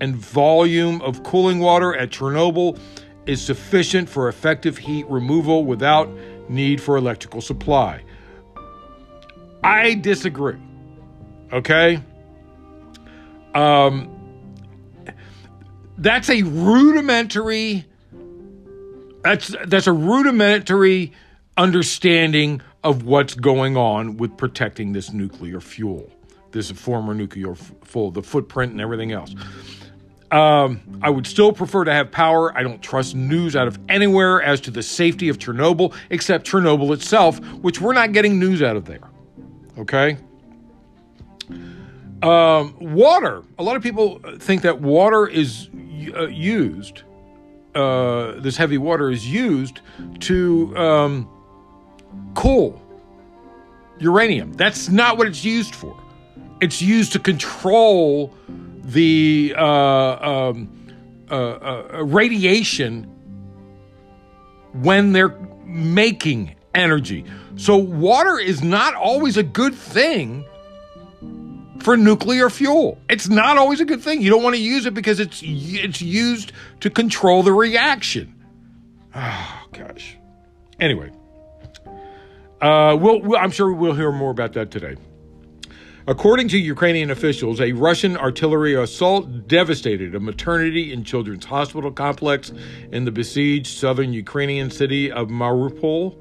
and 0.00 0.14
volume 0.14 1.00
of 1.02 1.22
cooling 1.22 1.60
water 1.60 1.96
at 1.96 2.10
Chernobyl 2.10 2.78
is 3.24 3.40
sufficient 3.40 4.08
for 4.08 4.28
effective 4.28 4.76
heat 4.76 5.06
removal 5.08 5.64
without 5.64 6.10
need 6.48 6.80
for 6.80 6.96
electrical 6.96 7.40
supply. 7.40 8.02
I 9.64 9.94
disagree. 9.94 10.58
Okay? 11.52 12.02
Um, 13.54 14.12
that's 15.98 16.28
a 16.28 16.42
rudimentary 16.42 17.86
that's 19.22 19.56
that's 19.66 19.88
a 19.88 19.92
rudimentary 19.92 21.12
understanding 21.56 22.60
of 22.84 23.04
what's 23.04 23.34
going 23.34 23.76
on 23.76 24.18
with 24.18 24.36
protecting 24.36 24.92
this 24.92 25.12
nuclear 25.12 25.60
fuel 25.60 26.12
this 26.56 26.70
former 26.70 27.14
nuclear 27.14 27.54
full, 27.54 28.10
the 28.10 28.22
footprint 28.22 28.72
and 28.72 28.80
everything 28.80 29.12
else. 29.12 29.34
Um, 30.32 30.80
I 31.02 31.10
would 31.10 31.26
still 31.26 31.52
prefer 31.52 31.84
to 31.84 31.92
have 31.92 32.10
power. 32.10 32.56
I 32.56 32.62
don't 32.64 32.82
trust 32.82 33.14
news 33.14 33.54
out 33.54 33.68
of 33.68 33.78
anywhere 33.88 34.42
as 34.42 34.60
to 34.62 34.72
the 34.72 34.82
safety 34.82 35.28
of 35.28 35.38
Chernobyl, 35.38 35.94
except 36.10 36.50
Chernobyl 36.50 36.92
itself, 36.92 37.38
which 37.56 37.80
we're 37.80 37.92
not 37.92 38.12
getting 38.12 38.40
news 38.40 38.60
out 38.62 38.74
of 38.74 38.86
there. 38.86 39.08
Okay? 39.78 40.16
Um, 42.22 42.74
water. 42.80 43.44
A 43.58 43.62
lot 43.62 43.76
of 43.76 43.82
people 43.82 44.20
think 44.38 44.62
that 44.62 44.80
water 44.80 45.28
is 45.28 45.68
uh, 46.16 46.26
used, 46.26 47.02
uh, 47.74 48.32
this 48.40 48.56
heavy 48.56 48.78
water 48.78 49.10
is 49.10 49.30
used 49.30 49.80
to 50.20 50.76
um, 50.76 51.28
cool 52.34 52.82
uranium. 53.98 54.52
That's 54.54 54.88
not 54.88 55.18
what 55.18 55.26
it's 55.28 55.44
used 55.44 55.74
for 55.74 55.96
it's 56.60 56.80
used 56.80 57.12
to 57.12 57.18
control 57.18 58.34
the 58.82 59.54
uh, 59.56 59.62
um, 59.64 60.68
uh, 61.30 61.34
uh, 61.34 62.04
radiation 62.04 63.04
when 64.72 65.12
they're 65.12 65.36
making 65.64 66.54
energy. 66.74 67.24
So, 67.56 67.76
water 67.76 68.38
is 68.38 68.62
not 68.62 68.94
always 68.94 69.36
a 69.36 69.42
good 69.42 69.74
thing 69.74 70.44
for 71.80 71.96
nuclear 71.96 72.50
fuel. 72.50 72.98
It's 73.08 73.28
not 73.28 73.58
always 73.58 73.80
a 73.80 73.84
good 73.84 74.02
thing. 74.02 74.20
You 74.20 74.30
don't 74.30 74.42
want 74.42 74.56
to 74.56 74.60
use 74.60 74.86
it 74.86 74.94
because 74.94 75.20
it's 75.20 75.40
it's 75.44 76.02
used 76.02 76.52
to 76.80 76.90
control 76.90 77.42
the 77.42 77.52
reaction. 77.52 78.34
Oh 79.14 79.64
gosh. 79.72 80.16
Anyway, 80.78 81.10
uh, 82.60 82.96
we'll, 83.00 83.20
we'll 83.22 83.38
I'm 83.38 83.50
sure 83.50 83.72
we'll 83.72 83.94
hear 83.94 84.12
more 84.12 84.30
about 84.30 84.52
that 84.54 84.70
today. 84.70 84.96
According 86.08 86.46
to 86.48 86.58
Ukrainian 86.58 87.10
officials, 87.10 87.60
a 87.60 87.72
Russian 87.72 88.16
artillery 88.16 88.74
assault 88.74 89.48
devastated 89.48 90.14
a 90.14 90.20
maternity 90.20 90.92
and 90.92 91.04
children's 91.04 91.44
hospital 91.44 91.90
complex 91.90 92.52
in 92.92 93.04
the 93.04 93.10
besieged 93.10 93.66
southern 93.66 94.12
Ukrainian 94.12 94.70
city 94.70 95.10
of 95.10 95.30
Mariupol. 95.30 96.16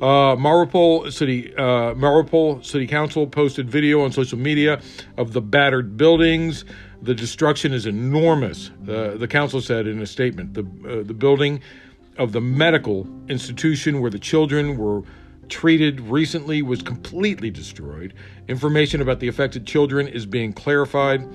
Uh, 0.00 0.34
Mariupol 0.36 1.12
City 1.12 1.54
uh, 1.56 1.92
Mariupol 1.92 2.64
City 2.64 2.86
Council 2.86 3.26
posted 3.26 3.68
video 3.70 4.00
on 4.02 4.12
social 4.12 4.38
media 4.38 4.80
of 5.18 5.34
the 5.34 5.42
battered 5.42 5.98
buildings. 5.98 6.64
The 7.02 7.14
destruction 7.14 7.74
is 7.74 7.84
enormous. 7.84 8.70
The 8.80 9.26
council 9.28 9.60
said 9.60 9.86
in 9.86 10.00
a 10.00 10.06
statement. 10.06 10.54
The 10.54 10.62
uh, 10.62 11.02
the 11.02 11.14
building 11.14 11.60
of 12.16 12.32
the 12.32 12.40
medical 12.40 13.06
institution 13.28 14.00
where 14.00 14.10
the 14.10 14.18
children 14.18 14.78
were 14.78 15.02
treated 15.52 16.00
recently 16.00 16.62
was 16.62 16.80
completely 16.80 17.50
destroyed. 17.50 18.14
Information 18.48 19.02
about 19.02 19.20
the 19.20 19.28
affected 19.28 19.66
children 19.66 20.08
is 20.08 20.24
being 20.24 20.50
clarified. 20.50 21.28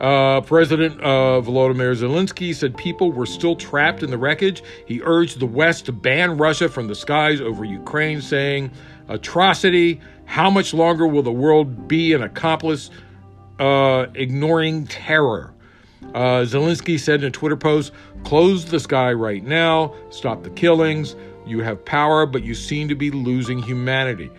Uh, 0.00 0.40
President 0.40 1.00
uh, 1.00 1.40
Volodymyr 1.40 1.94
Zelensky 1.94 2.52
said 2.52 2.76
people 2.76 3.12
were 3.12 3.24
still 3.24 3.54
trapped 3.54 4.02
in 4.02 4.10
the 4.10 4.18
wreckage. 4.18 4.64
He 4.86 5.00
urged 5.04 5.38
the 5.38 5.46
West 5.46 5.86
to 5.86 5.92
ban 5.92 6.36
Russia 6.36 6.68
from 6.68 6.88
the 6.88 6.96
skies 6.96 7.40
over 7.40 7.64
Ukraine, 7.64 8.20
saying, 8.20 8.72
Atrocity, 9.08 10.00
how 10.24 10.50
much 10.50 10.74
longer 10.74 11.06
will 11.06 11.22
the 11.22 11.32
world 11.32 11.86
be 11.86 12.12
an 12.12 12.24
accomplice 12.24 12.90
uh, 13.60 14.06
ignoring 14.14 14.88
terror? 14.88 15.54
Uh, 16.12 16.42
Zelensky 16.42 16.98
said 16.98 17.20
in 17.20 17.28
a 17.28 17.30
Twitter 17.30 17.56
post, 17.56 17.92
Close 18.24 18.64
the 18.64 18.80
sky 18.80 19.12
right 19.12 19.44
now, 19.44 19.94
stop 20.10 20.42
the 20.42 20.50
killings. 20.50 21.14
You 21.46 21.60
have 21.60 21.84
power, 21.84 22.26
but 22.26 22.42
you 22.42 22.54
seem 22.54 22.88
to 22.88 22.94
be 22.94 23.10
losing 23.10 23.60
humanity. 23.60 24.30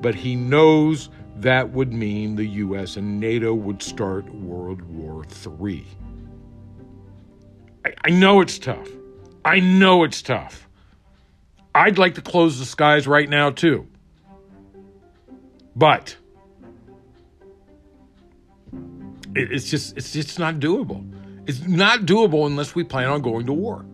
But 0.00 0.14
he 0.14 0.36
knows 0.36 1.10
that 1.36 1.70
would 1.70 1.92
mean 1.92 2.36
the 2.36 2.46
US 2.46 2.96
and 2.96 3.18
NATO 3.18 3.54
would 3.54 3.82
start 3.82 4.32
World 4.34 4.82
War 4.82 5.24
III. 5.24 5.84
I, 7.84 7.94
I 8.04 8.10
know 8.10 8.40
it's 8.40 8.58
tough. 8.58 8.88
I 9.44 9.60
know 9.60 10.04
it's 10.04 10.22
tough. 10.22 10.68
I'd 11.74 11.98
like 11.98 12.14
to 12.14 12.22
close 12.22 12.58
the 12.58 12.64
skies 12.64 13.06
right 13.06 13.28
now, 13.28 13.50
too. 13.50 13.88
But 15.74 16.16
it, 19.34 19.52
it's 19.52 19.68
just 19.68 19.96
it's 19.96 20.12
just 20.12 20.38
not 20.38 20.56
doable. 20.56 21.04
It's 21.46 21.66
not 21.66 22.00
doable 22.00 22.46
unless 22.46 22.74
we 22.74 22.84
plan 22.84 23.08
on 23.08 23.22
going 23.22 23.46
to 23.46 23.52
war. 23.52 23.84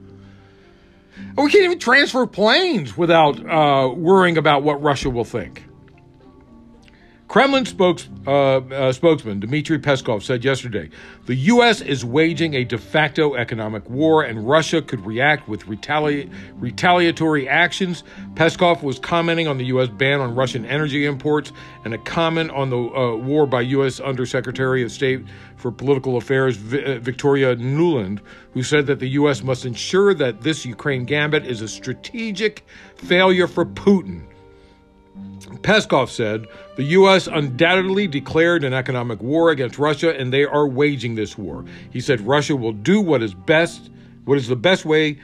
We 1.36 1.50
can't 1.50 1.64
even 1.64 1.78
transfer 1.78 2.26
planes 2.26 2.96
without 2.96 3.38
uh, 3.44 3.92
worrying 3.94 4.38
about 4.38 4.62
what 4.62 4.82
Russia 4.82 5.10
will 5.10 5.24
think. 5.24 5.64
Kremlin 7.30 7.64
spokes, 7.64 8.08
uh, 8.26 8.56
uh, 8.56 8.92
spokesman 8.92 9.38
Dmitry 9.38 9.78
Peskov 9.78 10.24
said 10.24 10.44
yesterday 10.44 10.90
the 11.26 11.36
U.S. 11.36 11.80
is 11.80 12.04
waging 12.04 12.54
a 12.54 12.64
de 12.64 12.76
facto 12.76 13.36
economic 13.36 13.88
war 13.88 14.24
and 14.24 14.48
Russia 14.48 14.82
could 14.82 15.06
react 15.06 15.48
with 15.48 15.64
retali- 15.66 16.28
retaliatory 16.56 17.48
actions. 17.48 18.02
Peskov 18.34 18.82
was 18.82 18.98
commenting 18.98 19.46
on 19.46 19.58
the 19.58 19.66
U.S. 19.66 19.88
ban 19.90 20.20
on 20.20 20.34
Russian 20.34 20.66
energy 20.66 21.06
imports 21.06 21.52
and 21.84 21.94
a 21.94 21.98
comment 21.98 22.50
on 22.50 22.68
the 22.70 22.76
uh, 22.76 23.14
war 23.14 23.46
by 23.46 23.60
U.S. 23.60 24.00
Undersecretary 24.00 24.82
of 24.82 24.90
State 24.90 25.24
for 25.54 25.70
Political 25.70 26.16
Affairs 26.16 26.56
v- 26.56 26.82
uh, 26.82 26.98
Victoria 26.98 27.54
Nuland, 27.54 28.18
who 28.54 28.64
said 28.64 28.86
that 28.88 28.98
the 28.98 29.10
U.S. 29.10 29.44
must 29.44 29.64
ensure 29.64 30.14
that 30.14 30.40
this 30.40 30.66
Ukraine 30.66 31.04
gambit 31.04 31.46
is 31.46 31.60
a 31.60 31.68
strategic 31.68 32.66
failure 32.96 33.46
for 33.46 33.64
Putin 33.64 34.26
Peskov 35.62 36.08
said 36.08 36.46
the 36.76 36.84
U.S. 36.84 37.26
undoubtedly 37.26 38.06
declared 38.06 38.64
an 38.64 38.72
economic 38.72 39.20
war 39.20 39.50
against 39.50 39.78
Russia, 39.78 40.16
and 40.16 40.32
they 40.32 40.44
are 40.44 40.66
waging 40.66 41.14
this 41.14 41.36
war. 41.36 41.64
He 41.90 42.00
said 42.00 42.20
Russia 42.22 42.56
will 42.56 42.72
do 42.72 43.00
what 43.00 43.22
is 43.22 43.34
best, 43.34 43.90
what 44.24 44.38
is 44.38 44.48
the 44.48 44.56
best 44.56 44.84
way 44.84 45.18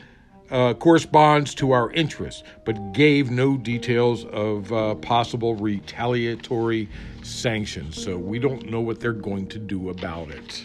uh, 0.51 0.75
corresponds 0.75 1.55
to 1.57 1.73
our 1.73 1.91
interests, 1.93 2.43
but 2.65 2.93
gave 2.93 3.31
no 3.31 3.57
details 3.57 4.25
of 4.27 4.73
uh, 4.73 4.95
possible 4.97 5.55
retaliatory 5.57 6.89
sanctions. 7.23 8.01
So 8.01 8.17
we 8.17 8.39
don't 8.39 8.71
know 8.71 8.81
what 8.81 9.01
they're 9.01 9.13
going 9.13 9.49
to 9.49 9.59
do 9.59 9.91
about 9.91 10.31
it. 10.31 10.65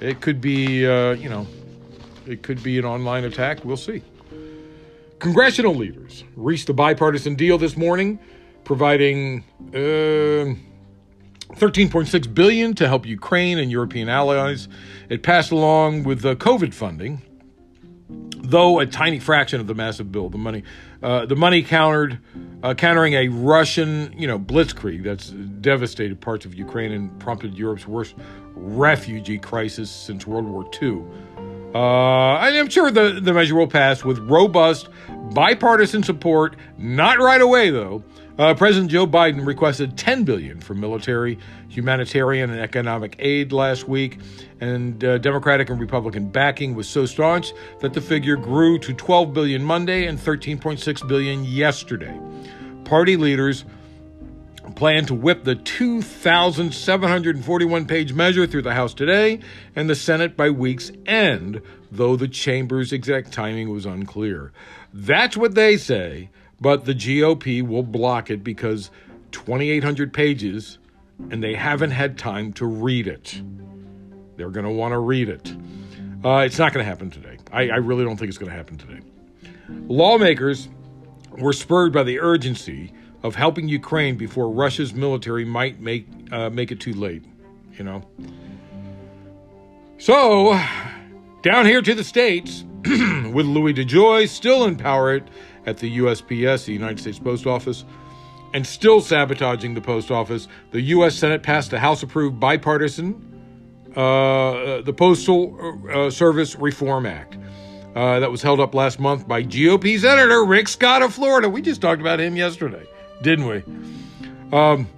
It 0.00 0.20
could 0.20 0.40
be, 0.40 0.86
uh, 0.86 1.12
you 1.12 1.28
know, 1.28 1.46
it 2.26 2.42
could 2.42 2.62
be 2.62 2.78
an 2.78 2.84
online 2.84 3.24
attack. 3.24 3.64
We'll 3.64 3.76
see. 3.76 4.02
Congressional 5.20 5.74
leaders 5.74 6.24
reached 6.34 6.68
a 6.70 6.72
bipartisan 6.72 7.34
deal 7.34 7.58
this 7.58 7.76
morning, 7.76 8.18
providing 8.64 9.44
uh, 9.74 10.56
13.6 11.56 12.34
billion 12.34 12.74
to 12.74 12.88
help 12.88 13.04
Ukraine 13.04 13.58
and 13.58 13.70
European 13.70 14.08
allies. 14.08 14.66
It 15.10 15.22
passed 15.22 15.50
along 15.52 16.04
with 16.04 16.22
the 16.22 16.36
COVID 16.36 16.72
funding, 16.72 17.20
though 18.08 18.80
a 18.80 18.86
tiny 18.86 19.18
fraction 19.18 19.60
of 19.60 19.66
the 19.66 19.74
massive 19.74 20.10
bill. 20.10 20.30
The 20.30 20.38
money, 20.38 20.62
uh, 21.02 21.26
the 21.26 21.36
money 21.36 21.62
countered, 21.62 22.18
uh, 22.62 22.72
countering 22.72 23.12
a 23.12 23.28
Russian, 23.28 24.14
you 24.16 24.26
know, 24.26 24.38
blitzkrieg 24.38 25.04
that's 25.04 25.28
devastated 25.28 26.18
parts 26.22 26.46
of 26.46 26.54
Ukraine 26.54 26.92
and 26.92 27.20
prompted 27.20 27.58
Europe's 27.58 27.86
worst 27.86 28.14
refugee 28.54 29.38
crisis 29.38 29.90
since 29.90 30.26
World 30.26 30.46
War 30.46 30.68
II. 30.82 31.02
Uh, 31.74 32.38
I'm 32.38 32.68
sure 32.68 32.90
the, 32.90 33.20
the 33.22 33.32
measure 33.32 33.54
will 33.54 33.68
pass 33.68 34.04
with 34.04 34.18
robust 34.18 34.88
bipartisan 35.32 36.02
support. 36.02 36.56
Not 36.78 37.18
right 37.18 37.40
away, 37.40 37.70
though. 37.70 38.02
Uh, 38.38 38.54
President 38.54 38.90
Joe 38.90 39.06
Biden 39.06 39.46
requested 39.46 39.98
10 39.98 40.24
billion 40.24 40.60
for 40.60 40.74
military, 40.74 41.38
humanitarian, 41.68 42.50
and 42.50 42.58
economic 42.58 43.14
aid 43.18 43.52
last 43.52 43.86
week, 43.86 44.18
and 44.60 45.04
uh, 45.04 45.18
Democratic 45.18 45.68
and 45.68 45.78
Republican 45.78 46.30
backing 46.30 46.74
was 46.74 46.88
so 46.88 47.04
staunch 47.04 47.52
that 47.80 47.92
the 47.92 48.00
figure 48.00 48.36
grew 48.36 48.78
to 48.78 48.94
12 48.94 49.34
billion 49.34 49.62
Monday 49.62 50.06
and 50.06 50.18
13.6 50.18 51.06
billion 51.06 51.44
yesterday. 51.44 52.18
Party 52.84 53.16
leaders 53.16 53.66
plan 54.70 55.06
to 55.06 55.14
whip 55.14 55.44
the 55.44 55.54
2,741 55.54 57.86
page 57.86 58.12
measure 58.12 58.46
through 58.46 58.62
the 58.62 58.74
House 58.74 58.94
today 58.94 59.40
and 59.76 59.88
the 59.88 59.94
Senate 59.94 60.36
by 60.36 60.50
week's 60.50 60.90
end, 61.06 61.62
though 61.90 62.16
the 62.16 62.28
chamber's 62.28 62.92
exact 62.92 63.32
timing 63.32 63.70
was 63.70 63.86
unclear. 63.86 64.52
That's 64.92 65.36
what 65.36 65.54
they 65.54 65.76
say, 65.76 66.30
but 66.60 66.84
the 66.84 66.94
GOP 66.94 67.66
will 67.66 67.82
block 67.82 68.30
it 68.30 68.44
because 68.44 68.90
2,800 69.32 70.12
pages 70.12 70.78
and 71.30 71.42
they 71.42 71.54
haven't 71.54 71.90
had 71.90 72.18
time 72.18 72.52
to 72.54 72.66
read 72.66 73.06
it. 73.06 73.40
They're 74.36 74.50
going 74.50 74.66
to 74.66 74.72
want 74.72 74.92
to 74.92 74.98
read 74.98 75.28
it. 75.28 75.54
Uh, 76.24 76.38
it's 76.38 76.58
not 76.58 76.72
going 76.72 76.84
to 76.84 76.88
happen 76.88 77.10
today. 77.10 77.38
I, 77.52 77.68
I 77.68 77.76
really 77.76 78.04
don't 78.04 78.16
think 78.16 78.28
it's 78.28 78.38
going 78.38 78.50
to 78.50 78.56
happen 78.56 78.78
today. 78.78 79.00
Lawmakers 79.68 80.68
were 81.38 81.52
spurred 81.52 81.92
by 81.92 82.02
the 82.02 82.20
urgency 82.20 82.92
of 83.22 83.34
helping 83.34 83.68
Ukraine 83.68 84.16
before 84.16 84.50
Russia's 84.50 84.94
military 84.94 85.44
might 85.44 85.80
make 85.80 86.06
uh, 86.32 86.50
make 86.50 86.72
it 86.72 86.80
too 86.80 86.92
late. 86.92 87.24
You 87.72 87.84
know. 87.84 88.02
So, 89.98 90.58
down 91.42 91.66
here 91.66 91.82
to 91.82 91.94
the 91.94 92.04
states, 92.04 92.64
with 92.84 93.46
Louis 93.46 93.74
DeJoy 93.74 94.28
still 94.28 94.64
in 94.64 94.76
power 94.76 95.20
at 95.66 95.76
the 95.78 95.98
USPS, 95.98 96.64
the 96.64 96.72
United 96.72 96.98
States 96.98 97.18
Post 97.18 97.46
Office, 97.46 97.84
and 98.54 98.66
still 98.66 99.00
sabotaging 99.00 99.74
the 99.74 99.80
post 99.80 100.10
office, 100.10 100.48
the 100.70 100.80
U.S. 100.80 101.14
Senate 101.14 101.42
passed 101.42 101.72
a 101.72 101.78
House-approved 101.78 102.40
bipartisan 102.40 103.26
uh, 103.94 104.80
the 104.82 104.92
Postal 104.96 105.82
uh, 105.92 106.10
Service 106.10 106.56
Reform 106.56 107.06
Act. 107.06 107.36
Uh, 107.94 108.20
that 108.20 108.30
was 108.30 108.40
held 108.40 108.60
up 108.60 108.72
last 108.72 109.00
month 109.00 109.26
by 109.26 109.42
GOP 109.42 109.98
Senator 109.98 110.44
Rick 110.44 110.68
Scott 110.68 111.02
of 111.02 111.12
Florida. 111.12 111.48
We 111.48 111.60
just 111.60 111.80
talked 111.80 112.00
about 112.00 112.20
him 112.20 112.36
yesterday 112.36 112.86
didn't 113.22 113.46
we? 113.46 113.62
Um, 114.56 114.88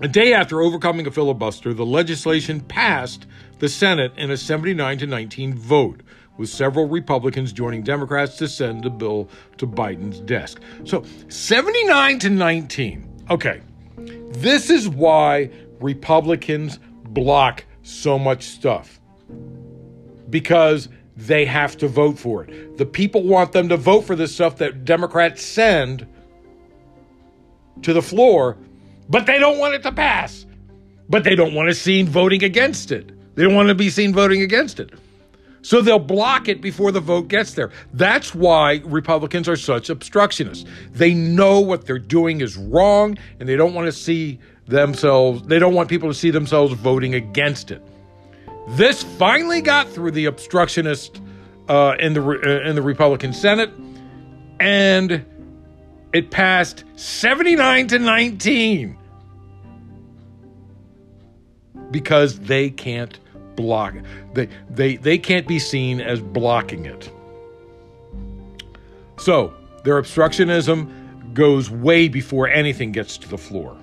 a 0.00 0.08
day 0.08 0.32
after 0.32 0.60
overcoming 0.60 1.06
a 1.06 1.10
filibuster, 1.10 1.72
the 1.72 1.86
legislation 1.86 2.60
passed 2.60 3.26
the 3.58 3.68
Senate 3.68 4.12
in 4.16 4.30
a 4.30 4.36
79 4.36 4.98
to 4.98 5.06
19 5.06 5.54
vote, 5.54 6.02
with 6.36 6.50
several 6.50 6.86
Republicans 6.86 7.52
joining 7.52 7.82
Democrats 7.82 8.36
to 8.36 8.48
send 8.48 8.84
the 8.84 8.90
bill 8.90 9.28
to 9.56 9.66
Biden's 9.66 10.20
desk. 10.20 10.60
So 10.84 11.04
79 11.28 12.18
to 12.20 12.30
19. 12.30 13.24
Okay. 13.30 13.62
This 14.32 14.68
is 14.68 14.88
why 14.88 15.50
Republicans 15.80 16.78
block 17.08 17.64
so 17.82 18.18
much 18.18 18.44
stuff. 18.44 19.00
Because 20.28 20.88
they 21.16 21.46
have 21.46 21.78
to 21.78 21.88
vote 21.88 22.18
for 22.18 22.44
it. 22.44 22.76
The 22.76 22.84
people 22.84 23.22
want 23.22 23.52
them 23.52 23.70
to 23.70 23.76
vote 23.78 24.02
for 24.02 24.14
the 24.14 24.28
stuff 24.28 24.56
that 24.58 24.84
Democrats 24.84 25.42
send 25.42 26.06
to 27.82 27.92
the 27.92 28.02
floor, 28.02 28.56
but 29.08 29.26
they 29.26 29.38
don't 29.38 29.58
want 29.58 29.74
it 29.74 29.82
to 29.82 29.92
pass. 29.92 30.46
But 31.08 31.22
they 31.22 31.36
don't 31.36 31.54
want 31.54 31.68
to 31.68 31.74
see 31.74 32.02
voting 32.02 32.42
against 32.42 32.90
it. 32.90 33.12
They 33.36 33.44
don't 33.44 33.54
want 33.54 33.68
to 33.68 33.74
be 33.74 33.90
seen 33.90 34.12
voting 34.12 34.42
against 34.42 34.80
it. 34.80 34.90
So 35.62 35.80
they'll 35.80 35.98
block 35.98 36.48
it 36.48 36.60
before 36.60 36.92
the 36.92 37.00
vote 37.00 37.28
gets 37.28 37.54
there. 37.54 37.70
That's 37.92 38.34
why 38.34 38.82
Republicans 38.84 39.48
are 39.48 39.56
such 39.56 39.90
obstructionists. 39.90 40.64
They 40.92 41.12
know 41.12 41.60
what 41.60 41.86
they're 41.86 41.98
doing 41.98 42.40
is 42.40 42.56
wrong 42.56 43.18
and 43.40 43.48
they 43.48 43.56
don't 43.56 43.74
want 43.74 43.86
to 43.86 43.92
see 43.92 44.38
themselves, 44.66 45.42
they 45.42 45.58
don't 45.58 45.74
want 45.74 45.88
people 45.88 46.08
to 46.08 46.14
see 46.14 46.30
themselves 46.30 46.72
voting 46.74 47.14
against 47.14 47.70
it. 47.70 47.82
This 48.70 49.02
finally 49.02 49.60
got 49.60 49.88
through 49.88 50.12
the 50.12 50.26
obstructionist 50.26 51.20
uh, 51.68 51.96
in 51.98 52.14
the 52.14 52.22
uh, 52.22 52.68
in 52.68 52.74
the 52.74 52.82
Republican 52.82 53.32
Senate, 53.32 53.70
and 54.60 55.24
it 56.16 56.30
passed 56.30 56.84
79 56.96 57.88
to 57.88 57.98
19 57.98 58.98
because 61.90 62.38
they 62.40 62.70
can't 62.70 63.20
block 63.56 63.94
they 64.32 64.48
they 64.70 64.96
they 64.96 65.18
can't 65.18 65.46
be 65.46 65.58
seen 65.58 66.00
as 66.00 66.20
blocking 66.20 66.86
it. 66.86 67.10
So, 69.18 69.54
their 69.84 70.00
obstructionism 70.00 71.34
goes 71.34 71.70
way 71.70 72.08
before 72.08 72.48
anything 72.48 72.92
gets 72.92 73.18
to 73.18 73.28
the 73.28 73.38
floor. 73.38 73.76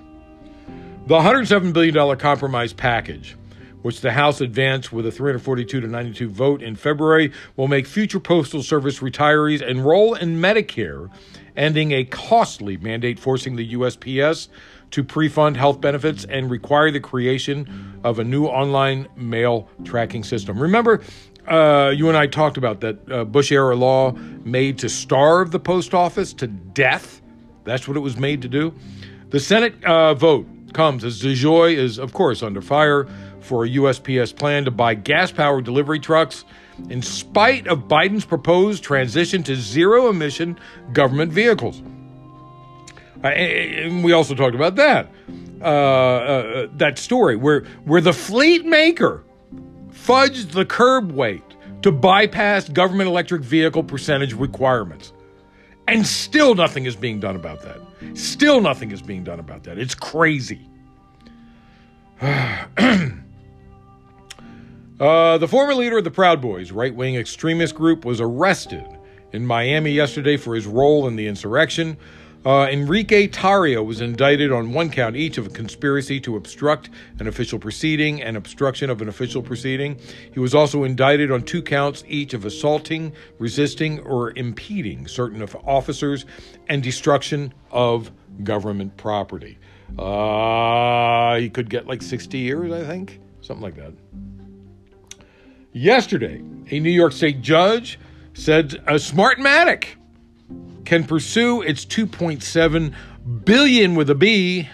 The 1.06 1.18
$107 1.18 1.72
billion 1.72 2.16
compromise 2.18 2.72
package, 2.72 3.36
which 3.82 4.00
the 4.00 4.12
House 4.12 4.40
advanced 4.40 4.92
with 4.92 5.06
a 5.06 5.12
342 5.12 5.80
to 5.80 5.86
92 5.86 6.28
vote 6.30 6.62
in 6.62 6.76
February, 6.76 7.32
will 7.56 7.68
make 7.68 7.86
future 7.86 8.20
Postal 8.20 8.62
Service 8.62 9.00
retirees 9.00 9.60
enroll 9.60 10.14
in 10.14 10.40
Medicare, 10.40 11.10
ending 11.56 11.92
a 11.92 12.04
costly 12.04 12.76
mandate 12.76 13.18
forcing 13.18 13.56
the 13.56 13.72
USPS 13.74 14.48
to 14.90 15.02
pre 15.02 15.28
fund 15.28 15.56
health 15.56 15.80
benefits 15.80 16.24
and 16.24 16.50
require 16.50 16.90
the 16.90 17.00
creation 17.00 18.00
of 18.04 18.18
a 18.18 18.24
new 18.24 18.46
online 18.46 19.08
mail 19.16 19.68
tracking 19.84 20.22
system. 20.22 20.60
Remember, 20.60 21.00
uh, 21.48 21.92
you 21.94 22.08
and 22.08 22.16
I 22.16 22.26
talked 22.26 22.56
about 22.56 22.80
that 22.80 23.10
uh, 23.10 23.24
Bush 23.24 23.52
era 23.52 23.76
law 23.76 24.12
made 24.12 24.78
to 24.78 24.88
starve 24.88 25.50
the 25.50 25.60
post 25.60 25.94
office 25.94 26.32
to 26.34 26.46
death. 26.46 27.20
That's 27.64 27.88
what 27.88 27.96
it 27.96 28.00
was 28.00 28.16
made 28.16 28.42
to 28.42 28.48
do. 28.48 28.74
The 29.30 29.40
Senate 29.40 29.82
uh, 29.84 30.14
vote 30.14 30.46
comes 30.74 31.04
as 31.04 31.22
DeJoy 31.22 31.74
is, 31.74 31.98
of 31.98 32.12
course, 32.12 32.42
under 32.42 32.60
fire 32.60 33.06
for 33.40 33.64
a 33.64 33.68
USPS 33.68 34.34
plan 34.34 34.64
to 34.64 34.70
buy 34.70 34.94
gas 34.94 35.32
powered 35.32 35.64
delivery 35.64 36.00
trucks 36.00 36.44
in 36.88 37.02
spite 37.02 37.66
of 37.66 37.88
Biden's 37.88 38.24
proposed 38.24 38.82
transition 38.82 39.42
to 39.44 39.56
zero 39.56 40.08
emission 40.08 40.58
government 40.92 41.32
vehicles. 41.32 41.82
Uh, 43.22 43.28
and 43.28 44.04
we 44.04 44.12
also 44.12 44.34
talked 44.34 44.54
about 44.54 44.76
that. 44.76 45.08
Uh, 45.60 45.64
uh, 45.64 46.68
that 46.76 46.98
story 46.98 47.36
where 47.36 47.64
where 47.84 48.00
the 48.00 48.12
fleet 48.12 48.66
maker 48.66 49.24
fudged 49.90 50.50
the 50.50 50.66
curb 50.66 51.12
weight 51.12 51.42
to 51.80 51.90
bypass 51.90 52.68
government 52.68 53.08
electric 53.08 53.42
vehicle 53.42 53.82
percentage 53.82 54.34
requirements. 54.34 55.12
And 55.86 56.06
still 56.06 56.54
nothing 56.54 56.86
is 56.86 56.96
being 56.96 57.20
done 57.20 57.36
about 57.36 57.62
that. 57.62 57.78
Still 58.18 58.60
nothing 58.60 58.90
is 58.90 59.00
being 59.00 59.24
done 59.24 59.38
about 59.38 59.64
that. 59.64 59.78
It's 59.78 59.94
crazy. 59.94 60.68
uh, 65.00 65.38
the 65.38 65.48
former 65.48 65.74
leader 65.74 65.98
of 65.98 66.04
the 66.04 66.10
Proud 66.10 66.40
Boys, 66.40 66.70
right 66.70 66.94
wing 66.94 67.16
extremist 67.16 67.74
group, 67.74 68.04
was 68.04 68.20
arrested 68.20 68.86
in 69.32 69.44
Miami 69.44 69.90
yesterday 69.90 70.36
for 70.36 70.54
his 70.54 70.66
role 70.66 71.08
in 71.08 71.16
the 71.16 71.26
insurrection. 71.26 71.96
Uh, 72.46 72.68
Enrique 72.70 73.26
Tarrio 73.26 73.84
was 73.84 74.02
indicted 74.02 74.52
on 74.52 74.72
one 74.72 74.90
count 74.90 75.16
each 75.16 75.38
of 75.38 75.52
conspiracy 75.54 76.20
to 76.20 76.36
obstruct 76.36 76.90
an 77.18 77.26
official 77.26 77.58
proceeding 77.58 78.22
and 78.22 78.36
obstruction 78.36 78.90
of 78.90 79.00
an 79.00 79.08
official 79.08 79.42
proceeding. 79.42 79.98
He 80.32 80.40
was 80.40 80.54
also 80.54 80.84
indicted 80.84 81.32
on 81.32 81.42
two 81.42 81.62
counts 81.62 82.04
each 82.06 82.34
of 82.34 82.44
assaulting, 82.44 83.14
resisting, 83.38 83.98
or 84.00 84.32
impeding 84.36 85.08
certain 85.08 85.42
officers 85.64 86.26
and 86.68 86.82
destruction 86.82 87.54
of 87.70 88.12
government 88.42 88.96
property. 88.98 89.58
Uh, 89.98 91.36
he 91.36 91.48
could 91.48 91.70
get 91.70 91.86
like 91.86 92.02
60 92.02 92.36
years, 92.36 92.70
I 92.72 92.84
think, 92.84 93.20
something 93.40 93.62
like 93.62 93.76
that. 93.76 93.94
Yesterday, 95.76 96.40
a 96.70 96.78
New 96.78 96.90
York 96.90 97.10
State 97.10 97.40
judge 97.40 97.98
said 98.32 98.74
a 98.86 98.94
Smartmatic 98.94 99.96
can 100.84 101.02
pursue 101.02 101.62
its 101.62 101.84
2.7 101.84 102.94
billion 103.44 103.96
with 103.96 104.08
a 104.08 104.14
B 104.14 104.68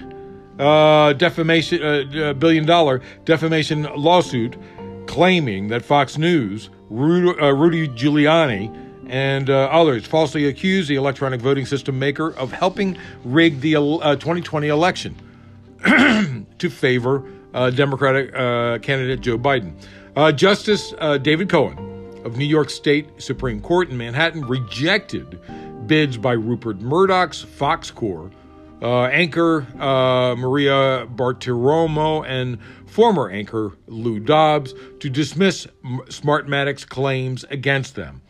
uh, 0.58 1.14
defamation 1.14 1.82
uh, 1.82 2.20
uh, 2.20 2.32
billion 2.34 2.66
dollar 2.66 3.00
defamation 3.24 3.84
lawsuit 3.96 4.58
claiming 5.06 5.68
that 5.68 5.82
Fox 5.82 6.18
News, 6.18 6.68
Rudy, 6.90 7.40
uh, 7.40 7.50
Rudy 7.52 7.88
Giuliani, 7.88 9.08
and 9.08 9.48
uh, 9.48 9.70
others 9.72 10.06
falsely 10.06 10.48
accused 10.48 10.90
the 10.90 10.96
electronic 10.96 11.40
voting 11.40 11.64
system 11.64 11.98
maker 11.98 12.34
of 12.34 12.52
helping 12.52 12.98
rig 13.24 13.62
the 13.62 13.76
uh, 13.76 14.16
2020 14.16 14.68
election 14.68 15.16
to 16.58 16.68
favor 16.68 17.24
Democratic 17.54 18.34
candidate 18.82 19.22
Joe 19.22 19.38
Biden. 19.38 19.74
Justice 20.34 20.92
David 21.22 21.48
Cohen 21.48 21.90
of 22.24 22.36
New 22.36 22.44
York 22.44 22.70
State 22.70 23.08
Supreme 23.18 23.60
Court 23.60 23.90
in 23.90 23.96
Manhattan 23.96 24.44
rejected 24.44 25.40
bids 25.86 26.16
by 26.16 26.32
Rupert 26.32 26.80
Murdoch's 26.80 27.42
Fox 27.42 27.90
Corp, 27.90 28.32
uh, 28.82 29.04
anchor 29.04 29.66
uh, 29.78 30.36
Maria 30.36 31.06
Bartiromo, 31.06 32.24
and 32.26 32.58
former 32.86 33.30
anchor 33.30 33.76
Lou 33.86 34.20
Dobbs 34.20 34.74
to 35.00 35.10
dismiss 35.10 35.66
Smartmatic's 35.84 36.84
claims 36.84 37.44
against 37.50 37.94
them. 37.96 38.22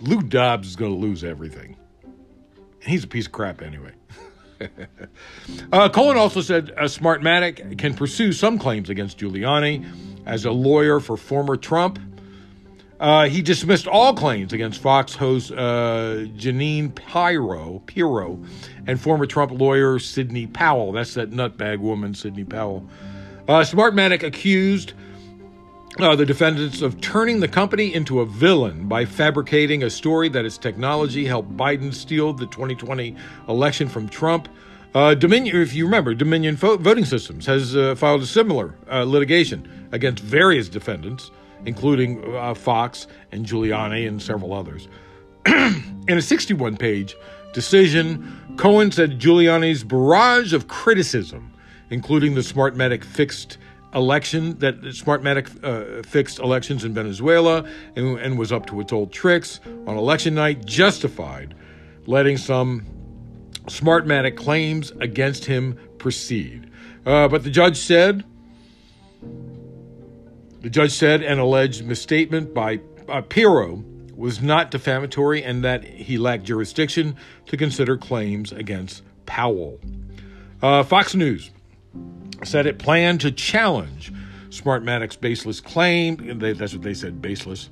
Lou 0.00 0.22
Dobbs 0.22 0.68
is 0.68 0.76
going 0.76 0.92
to 0.92 0.98
lose 0.98 1.24
everything. 1.24 1.76
He's 2.80 3.04
a 3.04 3.08
piece 3.08 3.26
of 3.26 3.32
crap 3.32 3.60
anyway. 3.60 3.92
uh, 5.72 5.88
Cohen 5.88 6.16
also 6.16 6.40
said 6.40 6.72
uh, 6.76 6.82
Smartmatic 6.82 7.78
can 7.78 7.94
pursue 7.94 8.32
some 8.32 8.58
claims 8.58 8.90
against 8.90 9.18
Giuliani 9.18 9.86
as 10.26 10.44
a 10.44 10.50
lawyer 10.50 11.00
for 11.00 11.16
former 11.16 11.56
Trump 11.56 11.98
uh, 13.00 13.28
he 13.28 13.42
dismissed 13.42 13.86
all 13.86 14.12
claims 14.12 14.52
against 14.52 14.80
Fox 14.80 15.14
host 15.14 15.52
uh, 15.52 16.24
Jeanine 16.36 16.92
Pirro, 16.94 17.80
Pirro 17.86 18.42
and 18.86 19.00
former 19.00 19.26
Trump 19.26 19.52
lawyer 19.52 19.98
Sidney 20.00 20.48
Powell. 20.48 20.92
That's 20.92 21.14
that 21.14 21.30
nutbag 21.30 21.78
woman, 21.78 22.14
Sidney 22.14 22.44
Powell. 22.44 22.88
Uh, 23.46 23.60
Smartmatic 23.60 24.24
accused 24.24 24.94
uh, 26.00 26.16
the 26.16 26.26
defendants 26.26 26.82
of 26.82 27.00
turning 27.00 27.40
the 27.40 27.48
company 27.48 27.92
into 27.92 28.20
a 28.20 28.26
villain 28.26 28.88
by 28.88 29.04
fabricating 29.04 29.82
a 29.82 29.90
story 29.90 30.28
that 30.28 30.44
its 30.44 30.58
technology 30.58 31.24
helped 31.24 31.56
Biden 31.56 31.92
steal 31.92 32.32
the 32.32 32.46
2020 32.46 33.14
election 33.48 33.88
from 33.88 34.08
Trump. 34.08 34.48
Uh, 34.94 35.14
Dominion, 35.14 35.56
if 35.56 35.74
you 35.74 35.84
remember, 35.84 36.14
Dominion 36.14 36.56
Voting 36.56 37.04
Systems 37.04 37.46
has 37.46 37.76
uh, 37.76 37.94
filed 37.94 38.22
a 38.22 38.26
similar 38.26 38.74
uh, 38.90 39.04
litigation 39.04 39.88
against 39.92 40.22
various 40.22 40.68
defendants 40.68 41.30
including 41.64 42.34
uh, 42.34 42.54
Fox 42.54 43.06
and 43.32 43.44
Giuliani 43.44 44.06
and 44.06 44.20
several 44.20 44.52
others. 44.52 44.88
In 45.46 46.18
a 46.18 46.22
61 46.22 46.76
page 46.76 47.16
decision, 47.52 48.56
Cohen 48.56 48.90
said 48.92 49.18
Giuliani's 49.18 49.84
barrage 49.84 50.52
of 50.52 50.68
criticism, 50.68 51.52
including 51.90 52.34
the 52.34 52.40
Smartmatic 52.40 53.04
fixed 53.04 53.58
election 53.94 54.58
that 54.58 54.80
Smartmatic 54.82 55.48
uh, 55.64 56.02
fixed 56.02 56.38
elections 56.38 56.84
in 56.84 56.92
Venezuela 56.94 57.68
and, 57.96 58.18
and 58.18 58.38
was 58.38 58.52
up 58.52 58.66
to 58.66 58.80
its 58.80 58.92
old 58.92 59.12
tricks 59.12 59.60
on 59.86 59.96
election 59.96 60.34
night, 60.34 60.64
justified 60.64 61.54
letting 62.06 62.36
some 62.36 62.84
Smartmatic 63.66 64.36
claims 64.36 64.92
against 65.00 65.44
him 65.44 65.78
proceed. 65.98 66.70
Uh, 67.04 67.28
but 67.28 67.44
the 67.44 67.50
judge 67.50 67.76
said 67.76 68.24
the 70.60 70.70
judge 70.70 70.90
said 70.90 71.22
an 71.22 71.38
alleged 71.38 71.84
misstatement 71.84 72.52
by 72.52 72.80
uh, 73.08 73.22
Pirro 73.22 73.84
was 74.16 74.42
not 74.42 74.70
defamatory 74.70 75.44
and 75.44 75.62
that 75.64 75.84
he 75.84 76.18
lacked 76.18 76.44
jurisdiction 76.44 77.14
to 77.46 77.56
consider 77.56 77.96
claims 77.96 78.52
against 78.52 79.02
Powell. 79.26 79.78
Uh, 80.60 80.82
Fox 80.82 81.14
News 81.14 81.50
said 82.44 82.66
it 82.66 82.78
planned 82.78 83.20
to 83.22 83.32
challenge 83.32 84.12
Smartmatic's 84.50 85.16
baseless 85.16 85.60
claim. 85.60 86.38
That's 86.38 86.72
what 86.72 86.82
they 86.82 86.94
said, 86.94 87.20
baseless. 87.20 87.70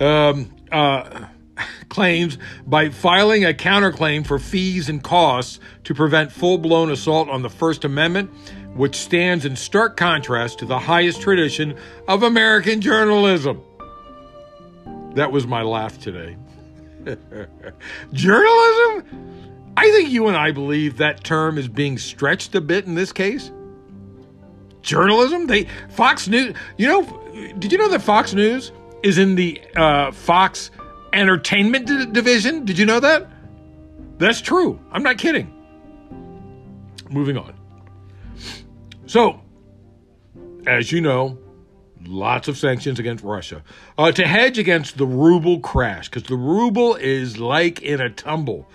Um, 0.00 0.50
uh, 0.70 1.26
claims 1.88 2.38
by 2.66 2.90
filing 2.90 3.44
a 3.44 3.54
counterclaim 3.54 4.26
for 4.26 4.38
fees 4.38 4.88
and 4.88 5.02
costs 5.02 5.58
to 5.84 5.94
prevent 5.94 6.30
full 6.30 6.58
blown 6.58 6.90
assault 6.90 7.28
on 7.28 7.42
the 7.42 7.50
First 7.50 7.84
Amendment 7.84 8.30
which 8.76 8.96
stands 8.96 9.44
in 9.44 9.56
stark 9.56 9.96
contrast 9.96 10.58
to 10.58 10.66
the 10.66 10.78
highest 10.78 11.22
tradition 11.22 11.74
of 12.08 12.22
American 12.22 12.80
journalism. 12.80 13.62
That 15.14 15.32
was 15.32 15.46
my 15.46 15.62
laugh 15.62 15.98
today. 15.98 16.36
journalism? 18.12 19.04
I 19.78 19.90
think 19.90 20.10
you 20.10 20.28
and 20.28 20.36
I 20.36 20.52
believe 20.52 20.98
that 20.98 21.24
term 21.24 21.56
is 21.56 21.68
being 21.68 21.96
stretched 21.96 22.54
a 22.54 22.60
bit 22.60 22.84
in 22.84 22.94
this 22.94 23.12
case. 23.12 23.50
Journalism? 24.86 25.46
They 25.46 25.66
Fox 25.90 26.28
News, 26.28 26.54
you 26.78 26.88
know, 26.88 27.02
did 27.58 27.72
you 27.72 27.78
know 27.78 27.88
that 27.88 28.00
Fox 28.00 28.32
News 28.32 28.72
is 29.02 29.18
in 29.18 29.34
the 29.34 29.60
uh, 29.76 30.10
Fox 30.12 30.70
Entertainment 31.12 31.86
d- 31.86 32.06
division. 32.06 32.64
Did 32.64 32.78
you 32.78 32.84
know 32.84 33.00
that? 33.00 33.28
That's 34.18 34.40
true. 34.40 34.78
I'm 34.92 35.02
not 35.02 35.18
kidding. 35.18 35.52
Moving 37.08 37.38
on. 37.38 37.54
So, 39.06 39.40
as 40.66 40.90
you 40.90 41.00
know, 41.00 41.38
lots 42.04 42.48
of 42.48 42.58
sanctions 42.58 42.98
against 42.98 43.24
Russia 43.24 43.62
uh, 43.96 44.12
to 44.12 44.26
hedge 44.26 44.58
against 44.58 44.98
the 44.98 45.06
ruble 45.06 45.60
crash 45.60 46.08
because 46.08 46.24
the 46.24 46.36
ruble 46.36 46.96
is 46.96 47.38
like 47.38 47.80
in 47.82 48.00
a 48.00 48.10
tumble. 48.10 48.68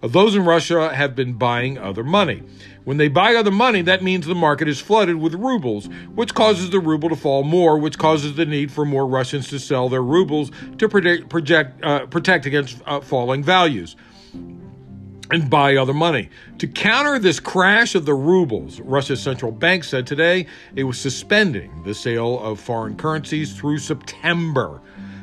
Those 0.00 0.34
in 0.34 0.44
Russia 0.44 0.94
have 0.94 1.14
been 1.14 1.34
buying 1.34 1.76
other 1.76 2.04
money. 2.04 2.42
When 2.88 2.96
they 2.96 3.08
buy 3.08 3.34
other 3.34 3.50
money, 3.50 3.82
that 3.82 4.02
means 4.02 4.24
the 4.24 4.34
market 4.34 4.66
is 4.66 4.80
flooded 4.80 5.16
with 5.16 5.34
rubles, 5.34 5.90
which 6.14 6.32
causes 6.32 6.70
the 6.70 6.80
ruble 6.80 7.10
to 7.10 7.16
fall 7.16 7.44
more, 7.44 7.76
which 7.76 7.98
causes 7.98 8.34
the 8.34 8.46
need 8.46 8.72
for 8.72 8.86
more 8.86 9.06
Russians 9.06 9.48
to 9.48 9.58
sell 9.58 9.90
their 9.90 10.02
rubles 10.02 10.50
to 10.78 10.88
predict, 10.88 11.28
project, 11.28 11.84
uh, 11.84 12.06
protect 12.06 12.46
against 12.46 12.80
uh, 12.86 13.02
falling 13.02 13.44
values 13.44 13.94
and 15.30 15.50
buy 15.50 15.76
other 15.76 15.92
money. 15.92 16.30
To 16.60 16.66
counter 16.66 17.18
this 17.18 17.38
crash 17.38 17.94
of 17.94 18.06
the 18.06 18.14
rubles, 18.14 18.80
Russia's 18.80 19.22
central 19.22 19.52
bank 19.52 19.84
said 19.84 20.06
today 20.06 20.46
it 20.74 20.84
was 20.84 20.98
suspending 20.98 21.82
the 21.82 21.92
sale 21.92 22.40
of 22.40 22.58
foreign 22.58 22.96
currencies 22.96 23.54
through 23.54 23.80
September. 23.80 24.80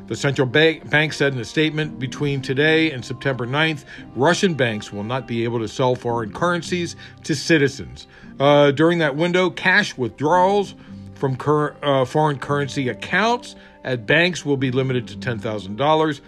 The 0.07 0.15
central 0.15 0.47
bank 0.47 1.13
said 1.13 1.33
in 1.33 1.39
a 1.39 1.45
statement 1.45 1.97
between 1.97 2.41
today 2.41 2.91
and 2.91 3.03
September 3.03 3.47
9th, 3.47 3.85
Russian 4.15 4.53
banks 4.53 4.93
will 4.93 5.03
not 5.03 5.27
be 5.27 5.43
able 5.43 5.59
to 5.59 5.67
sell 5.67 5.95
foreign 5.95 6.31
currencies 6.31 6.95
to 7.23 7.35
citizens. 7.35 8.05
Uh, 8.39 8.69
during 8.69 8.99
that 8.99 9.15
window, 9.15 9.49
cash 9.49 9.97
withdrawals 9.97 10.75
from 11.15 11.35
cur- 11.35 11.75
uh, 11.81 12.05
foreign 12.05 12.37
currency 12.37 12.87
accounts 12.89 13.55
at 13.83 14.05
banks 14.05 14.45
will 14.45 14.57
be 14.57 14.69
limited 14.69 15.07
to 15.07 15.15
$10,000. 15.15 16.21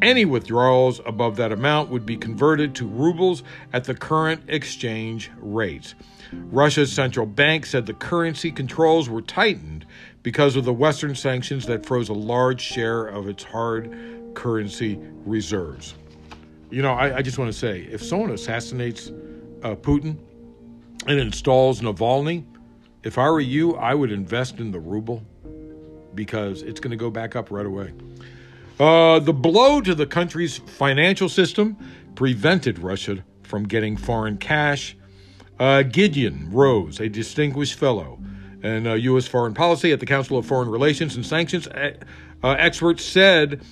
Any 0.00 0.24
withdrawals 0.24 1.00
above 1.04 1.36
that 1.36 1.52
amount 1.52 1.90
would 1.90 2.06
be 2.06 2.16
converted 2.16 2.74
to 2.76 2.86
rubles 2.86 3.42
at 3.72 3.84
the 3.84 3.94
current 3.94 4.42
exchange 4.48 5.30
rate. 5.38 5.94
Russia's 6.32 6.92
central 6.92 7.26
bank 7.26 7.66
said 7.66 7.86
the 7.86 7.94
currency 7.94 8.50
controls 8.50 9.08
were 9.08 9.22
tightened 9.22 9.86
because 10.22 10.56
of 10.56 10.64
the 10.64 10.72
Western 10.72 11.14
sanctions 11.14 11.66
that 11.66 11.86
froze 11.86 12.08
a 12.08 12.14
large 12.14 12.60
share 12.60 13.06
of 13.06 13.28
its 13.28 13.42
hard 13.42 13.94
currency 14.34 14.98
reserves. 15.24 15.94
You 16.70 16.82
know, 16.82 16.92
I, 16.92 17.18
I 17.18 17.22
just 17.22 17.38
want 17.38 17.50
to 17.52 17.58
say 17.58 17.82
if 17.90 18.02
someone 18.02 18.30
assassinates 18.30 19.08
uh, 19.62 19.74
Putin 19.74 20.18
and 21.06 21.18
installs 21.18 21.80
Navalny, 21.80 22.44
if 23.02 23.16
I 23.16 23.30
were 23.30 23.40
you, 23.40 23.74
I 23.76 23.94
would 23.94 24.12
invest 24.12 24.58
in 24.58 24.70
the 24.70 24.80
ruble 24.80 25.24
because 26.14 26.62
it's 26.62 26.80
going 26.80 26.90
to 26.90 26.96
go 26.96 27.10
back 27.10 27.36
up 27.36 27.50
right 27.50 27.66
away. 27.66 27.92
Uh, 28.78 29.18
the 29.18 29.32
blow 29.32 29.80
to 29.80 29.94
the 29.94 30.06
country's 30.06 30.58
financial 30.58 31.28
system 31.28 31.76
prevented 32.14 32.78
Russia 32.78 33.24
from 33.42 33.64
getting 33.64 33.96
foreign 33.96 34.36
cash. 34.36 34.96
Uh, 35.58 35.82
Gideon 35.82 36.48
Rose, 36.52 37.00
a 37.00 37.08
distinguished 37.08 37.74
fellow 37.74 38.18
in 38.62 38.86
uh, 38.86 38.94
U.S. 38.94 39.26
foreign 39.26 39.54
policy 39.54 39.92
at 39.92 40.00
the 40.00 40.06
Council 40.06 40.38
of 40.38 40.46
Foreign 40.46 40.68
Relations 40.68 41.16
and 41.16 41.26
Sanctions 41.26 41.66
uh, 41.68 41.94
uh, 42.42 42.50
experts, 42.58 43.04
said, 43.04 43.62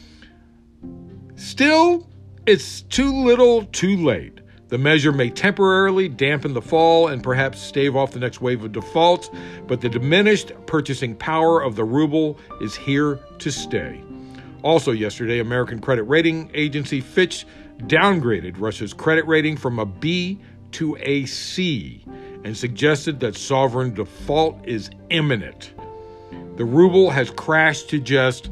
Still, 1.37 2.09
it's 2.47 2.83
too 2.83 3.13
little, 3.13 3.65
too 3.67 3.97
late. 3.97 4.41
The 4.69 4.79
measure 4.79 5.13
may 5.13 5.31
temporarily 5.31 6.09
dampen 6.09 6.53
the 6.53 6.63
fall 6.63 7.07
and 7.07 7.23
perhaps 7.23 7.61
stave 7.61 7.95
off 7.95 8.11
the 8.11 8.19
next 8.19 8.41
wave 8.41 8.65
of 8.65 8.73
defaults, 8.73 9.31
but 9.69 9.81
the 9.81 9.89
diminished 9.89 10.53
purchasing 10.67 11.15
power 11.15 11.61
of 11.63 11.77
the 11.77 11.85
ruble 11.85 12.39
is 12.61 12.75
here 12.75 13.21
to 13.39 13.53
stay. 13.53 14.03
Also, 14.65 14.91
yesterday, 14.91 15.39
American 15.39 15.81
credit 15.81 16.03
rating 16.05 16.51
agency 16.53 17.01
Fitch 17.01 17.47
downgraded 17.83 18.55
Russia's 18.59 18.93
credit 18.93 19.25
rating 19.27 19.57
from 19.57 19.79
a 19.79 19.87
B 19.87 20.41
to 20.73 20.97
a 21.01 21.27
C 21.27 22.05
and 22.45 22.57
suggested 22.57 23.21
that 23.21 23.37
sovereign 23.37 23.95
default 23.95 24.67
is 24.67 24.91
imminent. 25.11 25.75
The 26.57 26.65
ruble 26.65 27.11
has 27.11 27.31
crashed 27.31 27.91
to 27.91 27.99
just 27.99 28.49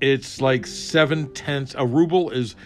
it's 0.00 0.40
like 0.40 0.66
seven 0.66 1.32
tenths. 1.32 1.74
A 1.76 1.86
ruble 1.86 2.30
is 2.30 2.56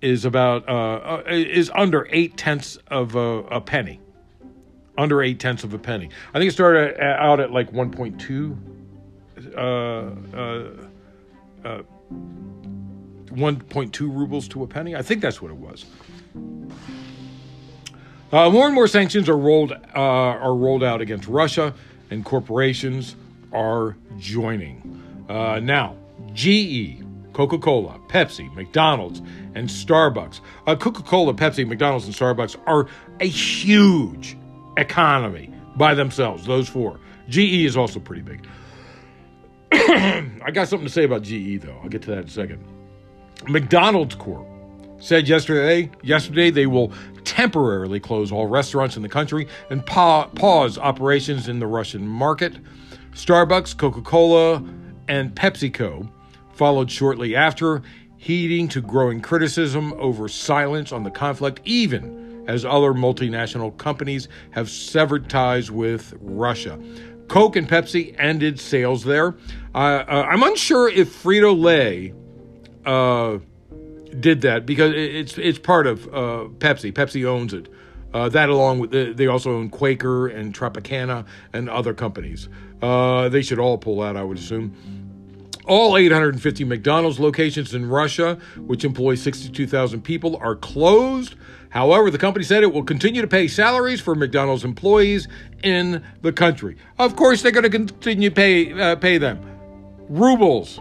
is 0.00 0.24
about 0.24 0.68
uh, 0.68 0.72
uh, 0.72 1.22
is 1.28 1.70
under 1.74 2.06
eight 2.10 2.36
tenths 2.36 2.76
of 2.88 3.14
a, 3.14 3.38
a, 3.44 3.60
penny, 3.60 4.00
under 4.98 5.22
eight 5.22 5.40
tenths 5.40 5.64
of 5.64 5.72
a 5.72 5.78
penny. 5.78 6.10
I 6.34 6.38
think 6.38 6.50
it 6.50 6.52
started 6.52 7.00
out 7.00 7.40
at 7.40 7.52
like 7.52 7.72
one 7.72 7.90
uh, 9.56 9.60
uh, 9.60 10.64
uh, 11.64 11.82
one 13.30 13.56
point 13.56 13.92
two 13.92 14.10
rubles 14.10 14.48
to 14.48 14.62
a 14.62 14.66
penny. 14.66 14.94
I 14.94 15.02
think 15.02 15.20
that's 15.20 15.40
what 15.42 15.50
it 15.50 15.56
was. 15.56 15.84
Uh, 18.32 18.50
more 18.50 18.66
and 18.66 18.74
more 18.74 18.88
sanctions 18.88 19.28
are 19.28 19.36
rolled 19.36 19.72
are 19.94 20.54
rolled 20.54 20.82
out 20.82 21.00
against 21.00 21.28
Russia, 21.28 21.74
and 22.10 22.24
corporations 22.24 23.16
are 23.52 23.96
joining. 24.18 25.02
now, 25.28 25.96
GE 26.32 27.04
Coca 27.34 27.58
Cola, 27.58 27.98
Pepsi, 28.08 28.52
McDonald's, 28.54 29.20
and 29.54 29.68
Starbucks. 29.68 30.40
Uh, 30.66 30.76
Coca 30.76 31.02
Cola, 31.02 31.34
Pepsi, 31.34 31.66
McDonald's, 31.66 32.06
and 32.06 32.14
Starbucks 32.14 32.56
are 32.66 32.86
a 33.20 33.26
huge 33.26 34.36
economy 34.76 35.52
by 35.76 35.94
themselves, 35.94 36.46
those 36.46 36.68
four. 36.68 36.98
GE 37.28 37.64
is 37.66 37.76
also 37.76 38.00
pretty 38.00 38.22
big. 38.22 38.46
I 40.44 40.50
got 40.52 40.68
something 40.68 40.86
to 40.86 40.92
say 40.92 41.04
about 41.04 41.22
GE, 41.22 41.60
though. 41.60 41.78
I'll 41.82 41.88
get 41.88 42.02
to 42.02 42.10
that 42.10 42.18
in 42.18 42.24
a 42.24 42.30
second. 42.30 42.64
McDonald's 43.48 44.14
Corp 44.14 44.46
said 44.98 45.28
yesterday 45.28 45.90
yesterday 46.02 46.50
they 46.50 46.66
will 46.66 46.90
temporarily 47.24 48.00
close 48.00 48.32
all 48.32 48.46
restaurants 48.46 48.96
in 48.96 49.02
the 49.02 49.08
country 49.08 49.46
and 49.68 49.84
pa- 49.84 50.26
pause 50.28 50.78
operations 50.78 51.48
in 51.48 51.58
the 51.58 51.66
Russian 51.66 52.06
market. 52.06 52.54
Starbucks, 53.12 53.76
Coca-Cola, 53.76 54.64
and 55.08 55.34
PepsiCo 55.34 56.08
followed 56.52 56.90
shortly 56.90 57.36
after, 57.36 57.82
heeding 58.16 58.68
to 58.68 58.80
growing 58.80 59.20
criticism 59.20 59.92
over 59.98 60.28
silence 60.28 60.92
on 60.92 61.02
the 61.02 61.10
conflict, 61.10 61.60
even 61.64 62.44
as 62.48 62.64
other 62.64 62.92
multinational 62.92 63.76
companies 63.76 64.28
have 64.52 64.70
severed 64.70 65.28
ties 65.28 65.70
with 65.70 66.14
Russia. 66.20 66.78
Coke 67.28 67.56
and 67.56 67.68
Pepsi 67.68 68.14
ended 68.18 68.60
sales 68.60 69.04
there. 69.04 69.34
Uh, 69.74 69.78
uh, 69.78 70.28
I'm 70.30 70.42
unsure 70.42 70.88
if 70.88 71.22
Frito 71.22 71.58
Lay 71.58 72.14
uh, 72.84 73.38
did 74.20 74.42
that 74.42 74.66
because 74.66 74.92
it's 74.94 75.38
it's 75.38 75.58
part 75.58 75.86
of 75.86 76.06
uh, 76.08 76.48
Pepsi. 76.58 76.92
Pepsi 76.92 77.24
owns 77.24 77.54
it. 77.54 77.68
Uh, 78.12 78.28
that 78.28 78.48
along 78.48 78.78
with 78.78 78.92
the, 78.92 79.12
they 79.12 79.26
also 79.26 79.50
own 79.50 79.68
Quaker 79.68 80.28
and 80.28 80.54
Tropicana 80.54 81.26
and 81.52 81.68
other 81.68 81.92
companies. 81.92 82.48
Uh, 82.80 83.28
they 83.28 83.42
should 83.42 83.58
all 83.58 83.76
pull 83.76 84.02
out, 84.02 84.16
I 84.16 84.22
would 84.22 84.38
assume. 84.38 84.76
All 85.66 85.96
850 85.96 86.64
McDonald's 86.64 87.18
locations 87.18 87.74
in 87.74 87.88
Russia, 87.88 88.38
which 88.66 88.84
employ 88.84 89.14
62,000 89.14 90.02
people, 90.02 90.36
are 90.36 90.56
closed. 90.56 91.36
However, 91.70 92.10
the 92.10 92.18
company 92.18 92.44
said 92.44 92.62
it 92.62 92.72
will 92.72 92.84
continue 92.84 93.22
to 93.22 93.26
pay 93.26 93.48
salaries 93.48 94.00
for 94.00 94.14
McDonald's 94.14 94.64
employees 94.64 95.26
in 95.62 96.04
the 96.22 96.32
country. 96.32 96.76
Of 96.98 97.16
course, 97.16 97.42
they're 97.42 97.50
going 97.50 97.64
to 97.64 97.70
continue 97.70 98.28
to 98.28 98.34
pay 98.34 98.72
uh, 98.72 98.96
pay 98.96 99.18
them 99.18 99.40
rubles. 100.08 100.80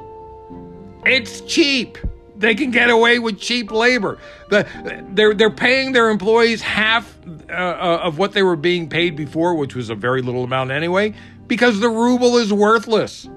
It's 1.06 1.42
cheap. 1.42 1.98
They 2.36 2.56
can 2.56 2.72
get 2.72 2.90
away 2.90 3.20
with 3.20 3.40
cheap 3.40 3.72
labor. 3.72 4.20
The, 4.50 4.68
they're 5.14 5.34
they're 5.34 5.50
paying 5.50 5.94
their 5.94 6.10
employees 6.10 6.62
half 6.62 7.18
uh, 7.50 7.54
uh 7.54 8.00
of 8.04 8.18
what 8.18 8.34
they 8.34 8.44
were 8.44 8.58
being 8.58 8.90
paid 8.90 9.16
before, 9.16 9.56
which 9.56 9.76
was 9.76 9.90
a 9.90 9.96
very 9.96 10.22
little 10.22 10.44
amount 10.44 10.72
anyway, 10.72 11.14
because 11.48 11.80
the 11.80 11.90
ruble 11.90 12.38
is 12.38 12.52
worthless. 12.52 13.30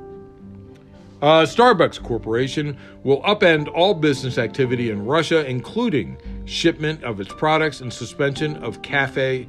Uh, 1.22 1.42
Starbucks 1.42 2.02
Corporation 2.02 2.76
will 3.02 3.22
upend 3.22 3.72
all 3.74 3.94
business 3.94 4.36
activity 4.36 4.90
in 4.90 5.06
Russia, 5.06 5.48
including 5.48 6.18
shipment 6.44 7.02
of 7.04 7.20
its 7.20 7.32
products 7.32 7.80
and 7.80 7.90
suspension 7.90 8.56
of 8.56 8.82
cafe 8.82 9.48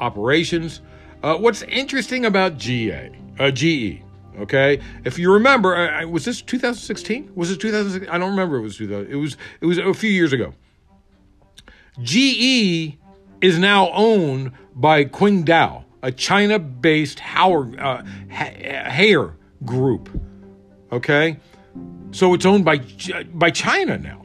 operations. 0.00 0.80
Uh, 1.24 1.36
what's 1.36 1.62
interesting 1.62 2.26
about 2.26 2.56
GA, 2.56 3.10
uh, 3.40 3.50
GE, 3.50 4.00
okay? 4.38 4.80
If 5.04 5.18
you 5.18 5.32
remember, 5.32 5.74
uh, 5.74 6.06
was 6.06 6.24
this 6.24 6.40
2016? 6.40 7.32
Was 7.34 7.50
it 7.50 7.60
2016? 7.60 8.08
I 8.08 8.18
don't 8.18 8.30
remember. 8.30 8.58
It 8.58 8.62
was 8.62 8.76
2000. 8.76 9.10
It 9.10 9.16
was. 9.16 9.36
It 9.60 9.66
was 9.66 9.78
a 9.78 9.92
few 9.94 10.10
years 10.10 10.32
ago. 10.32 10.54
GE 12.00 12.96
is 13.40 13.58
now 13.58 13.90
owned 13.90 14.52
by 14.76 15.04
Qingdao, 15.04 15.82
a 16.04 16.12
China-based 16.12 17.20
uh, 17.20 18.02
hair 18.28 19.34
group. 19.64 20.08
Okay? 20.92 21.38
So 22.10 22.34
it's 22.34 22.46
owned 22.46 22.64
by 22.64 22.78
by 23.34 23.50
China 23.50 23.98
now. 23.98 24.22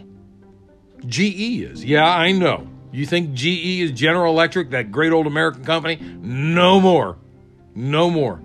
GE 1.05 1.61
is. 1.61 1.83
Yeah, 1.83 2.07
I 2.07 2.31
know. 2.31 2.67
You 2.91 3.05
think 3.05 3.33
GE 3.33 3.81
is 3.81 3.91
General 3.91 4.31
Electric, 4.31 4.69
that 4.69 4.91
great 4.91 5.11
old 5.11 5.27
American 5.27 5.65
company? 5.65 5.97
No 6.21 6.79
more. 6.79 7.17
No 7.75 8.09
more. 8.09 8.39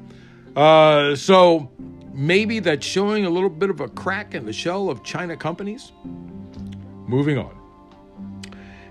Uh, 0.56 1.14
so 1.14 1.70
maybe 2.12 2.58
that's 2.58 2.84
showing 2.84 3.26
a 3.26 3.30
little 3.30 3.50
bit 3.50 3.70
of 3.70 3.80
a 3.80 3.88
crack 3.88 4.34
in 4.34 4.46
the 4.46 4.52
shell 4.52 4.88
of 4.88 5.04
China 5.04 5.36
companies. 5.36 5.92
Moving 7.06 7.38
on. 7.38 7.54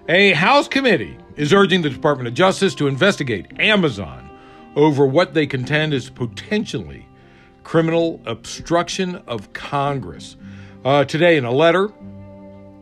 A 0.07 0.31
House 0.33 0.67
committee 0.67 1.17
is 1.35 1.51
urging 1.51 1.81
the 1.81 1.89
Department 1.89 2.27
of 2.27 2.33
Justice 2.33 2.73
to 2.75 2.87
investigate 2.87 3.59
Amazon 3.59 4.29
over 4.75 5.05
what 5.05 5.33
they 5.33 5.47
contend 5.47 5.93
is 5.93 6.09
potentially 6.09 7.06
criminal 7.67 8.21
obstruction 8.25 9.15
of 9.27 9.51
Congress. 9.51 10.37
Uh, 10.85 11.03
today, 11.03 11.35
in 11.35 11.43
a 11.43 11.51
letter, 11.51 11.91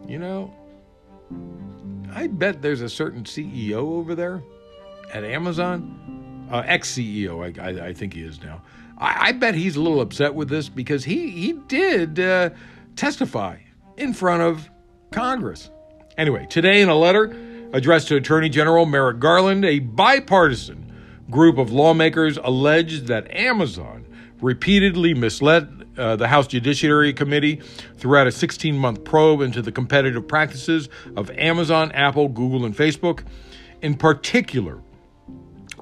you 0.07 0.19
know, 0.19 0.53
I 2.13 2.27
bet 2.27 2.61
there's 2.61 2.81
a 2.81 2.89
certain 2.89 3.23
CEO 3.23 3.77
over 3.77 4.13
there 4.13 4.43
at 5.11 5.23
Amazon, 5.23 6.47
uh, 6.51 6.61
ex 6.67 6.93
CEO, 6.93 7.41
I, 7.43 7.59
I, 7.59 7.87
I, 7.87 7.93
think 7.93 8.13
he 8.13 8.21
is 8.21 8.43
now. 8.43 8.61
I, 8.99 9.29
I, 9.29 9.31
bet 9.31 9.55
he's 9.55 9.75
a 9.75 9.81
little 9.81 10.01
upset 10.01 10.35
with 10.35 10.49
this 10.49 10.69
because 10.69 11.03
he 11.03 11.31
he 11.31 11.53
did 11.53 12.19
uh, 12.19 12.51
testify 12.95 13.57
in 13.97 14.13
front 14.13 14.43
of 14.43 14.69
Congress. 15.09 15.71
Anyway, 16.15 16.45
today 16.47 16.83
in 16.83 16.89
a 16.89 16.95
letter 16.95 17.35
addressed 17.73 18.07
to 18.09 18.17
Attorney 18.17 18.49
General 18.49 18.85
Merrick 18.85 19.17
Garland, 19.17 19.65
a 19.65 19.79
bipartisan 19.79 20.93
group 21.31 21.57
of 21.57 21.71
lawmakers 21.71 22.37
alleged 22.37 23.07
that 23.07 23.31
Amazon 23.31 23.94
repeatedly 24.41 25.13
misled 25.13 25.85
uh, 25.97 26.15
the 26.15 26.27
House 26.27 26.47
Judiciary 26.47 27.13
Committee 27.13 27.61
throughout 27.97 28.27
a 28.27 28.31
16 28.31 28.77
month 28.77 29.03
probe 29.03 29.41
into 29.41 29.61
the 29.61 29.71
competitive 29.71 30.27
practices 30.27 30.89
of 31.15 31.29
Amazon, 31.31 31.91
Apple, 31.93 32.27
Google, 32.27 32.65
and 32.65 32.75
Facebook. 32.75 33.23
In 33.81 33.95
particular, 33.95 34.81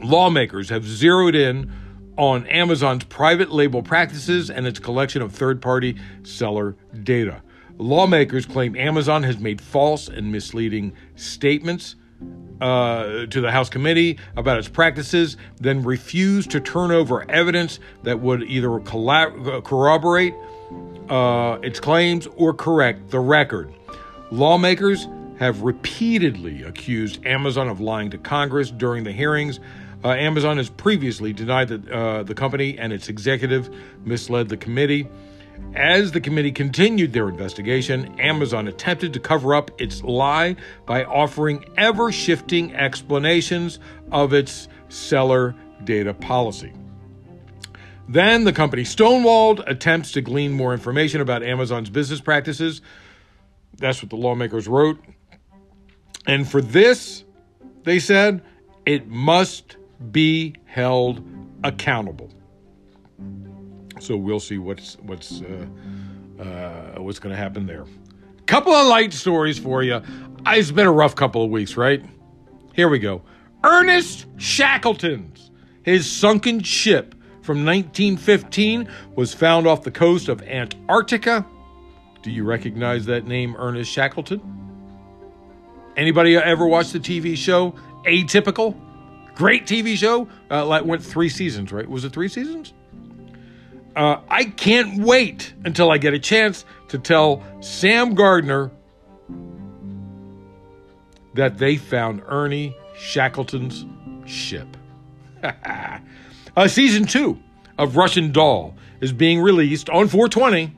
lawmakers 0.02 0.70
have 0.70 0.86
zeroed 0.86 1.36
in 1.36 1.72
on 2.18 2.46
Amazon's 2.48 3.04
private 3.06 3.52
label 3.52 3.82
practices 3.82 4.50
and 4.50 4.68
its 4.68 4.80
collection 4.80 5.22
of 5.22 5.32
third 5.32 5.62
party 5.62 5.96
seller 6.24 6.76
data. 7.02 7.42
Lawmakers 7.78 8.46
claim 8.46 8.76
Amazon 8.76 9.24
has 9.24 9.40
made 9.40 9.60
false 9.60 10.08
and 10.08 10.32
misleading 10.32 10.94
statements 11.16 11.96
uh, 12.62 13.26
to 13.26 13.42
the 13.42 13.52
House 13.52 13.70
committee 13.70 14.18
about 14.38 14.58
its 14.58 14.70
practices, 14.70 15.38
then 15.60 15.84
refused 15.84 16.52
to 16.52 16.60
turn 16.60 16.92
over 16.92 17.30
evidence 17.30 17.80
that 18.04 18.20
would 18.20 18.44
either 18.44 18.70
collab- 18.70 19.64
corroborate 19.64 20.34
uh, 21.10 21.60
its 21.62 21.80
claims 21.80 22.28
or 22.36 22.54
correct 22.54 23.10
the 23.10 23.20
record. 23.20 23.74
Lawmakers 24.32 25.08
have 25.40 25.62
repeatedly 25.62 26.64
accused 26.64 27.26
Amazon 27.26 27.68
of 27.68 27.82
lying 27.82 28.10
to 28.12 28.18
Congress 28.18 28.72
during 28.72 29.04
the 29.04 29.12
hearings. 29.12 29.60
Uh, 30.04 30.10
Amazon 30.10 30.58
has 30.58 30.70
previously 30.70 31.34
denied 31.34 31.68
that 31.70 31.90
uh, 31.90 32.24
the 32.24 32.34
company 32.34 32.78
and 32.78 32.94
its 32.94 33.10
executive 33.10 33.70
misled 34.06 34.50
the 34.50 34.58
committee. 34.58 35.08
As 35.76 36.12
the 36.12 36.22
committee 36.22 36.52
continued 36.52 37.14
their 37.14 37.30
investigation, 37.30 38.20
Amazon 38.20 38.68
attempted 38.68 39.14
to 39.14 39.20
cover 39.20 39.56
up 39.56 39.72
its 39.82 40.04
lie 40.04 40.56
by 40.86 41.04
offering 41.04 41.66
ever 41.78 42.12
shifting 42.12 42.76
explanations 42.76 43.80
of 44.12 44.34
its 44.34 44.68
seller 44.90 45.56
data 45.84 46.14
policy. 46.14 46.72
Then 48.08 48.44
the 48.44 48.54
company 48.54 48.84
stonewalled 48.84 49.64
attempts 49.66 50.12
to 50.12 50.22
glean 50.22 50.52
more 50.52 50.74
information 50.74 51.22
about 51.22 51.42
Amazon's 51.42 51.90
business 51.90 52.22
practices. 52.22 52.82
That's 53.78 54.04
what 54.04 54.10
the 54.10 54.18
lawmakers 54.18 54.68
wrote. 54.68 55.00
And 56.28 56.48
for 56.48 56.62
this, 56.62 57.24
they 57.84 58.00
said, 58.00 58.44
it 58.86 59.08
must 59.08 59.78
be 60.12 60.56
held 60.66 61.24
accountable. 61.64 62.30
So 64.04 64.18
we'll 64.18 64.42
see 64.42 64.58
what's 64.58 64.98
what's 65.02 65.42
uh, 65.42 65.66
uh, 66.40 67.02
what's 67.02 67.20
going 67.20 67.34
to 67.34 67.42
happen 67.42 67.66
there. 67.66 67.86
Couple 68.46 68.74
of 68.74 68.88
light 68.88 69.14
stories 69.14 69.58
for 69.58 69.82
you. 69.82 70.02
It's 70.46 70.72
been 70.72 70.88
a 70.88 70.92
rough 70.92 71.16
couple 71.16 71.44
of 71.44 71.50
weeks, 71.50 71.78
right? 71.78 72.04
Here 72.74 72.90
we 72.90 73.00
go. 73.00 73.22
Ernest 73.64 74.26
Shackleton's 74.38 75.52
his 75.84 76.10
sunken 76.10 76.62
ship 76.62 77.16
from 77.42 77.66
1915 77.66 78.90
was 79.16 79.34
found 79.34 79.68
off 79.68 79.84
the 79.84 79.92
coast 79.92 80.28
of 80.28 80.42
Antarctica. 80.42 81.46
Do 82.22 82.32
you 82.32 82.44
recognize 82.44 83.06
that 83.06 83.26
name, 83.26 83.56
Ernest 83.58 83.92
Shackleton? 83.92 84.42
Anybody 85.96 86.36
ever 86.36 86.66
watched 86.68 86.94
the 86.94 87.00
TV 87.00 87.38
show 87.38 87.76
Atypical? 88.06 88.76
Great 89.36 89.66
TV 89.66 89.96
show. 89.96 90.28
Uh, 90.50 90.82
went 90.84 91.04
three 91.04 91.30
seasons, 91.30 91.72
right? 91.72 91.88
Was 91.88 92.06
it 92.06 92.14
three 92.14 92.28
seasons? 92.28 92.74
Uh, 93.96 94.18
I 94.28 94.46
can't 94.46 95.04
wait 95.04 95.54
until 95.66 95.92
I 95.92 95.98
get 95.98 96.14
a 96.14 96.20
chance 96.20 96.66
to 96.90 96.98
tell 96.98 97.44
Sam 97.62 98.16
Gardner 98.16 98.72
that 101.36 101.58
they 101.58 101.78
found 101.78 102.24
Ernie 102.28 102.76
Shackleton's 102.98 103.86
ship. 104.26 104.78
uh, 105.44 106.68
season 106.68 107.06
two 107.06 107.40
of 107.78 107.96
Russian 107.96 108.32
Doll 108.32 108.76
is 109.02 109.14
being 109.14 109.42
released 109.42 109.90
on 109.90 110.08
420. 110.08 110.74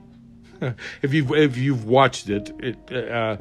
if 1.01 1.13
you've 1.13 1.31
if 1.31 1.57
you've 1.57 1.85
watched 1.85 2.29
it, 2.29 2.51
it 2.59 3.11
uh, 3.11 3.37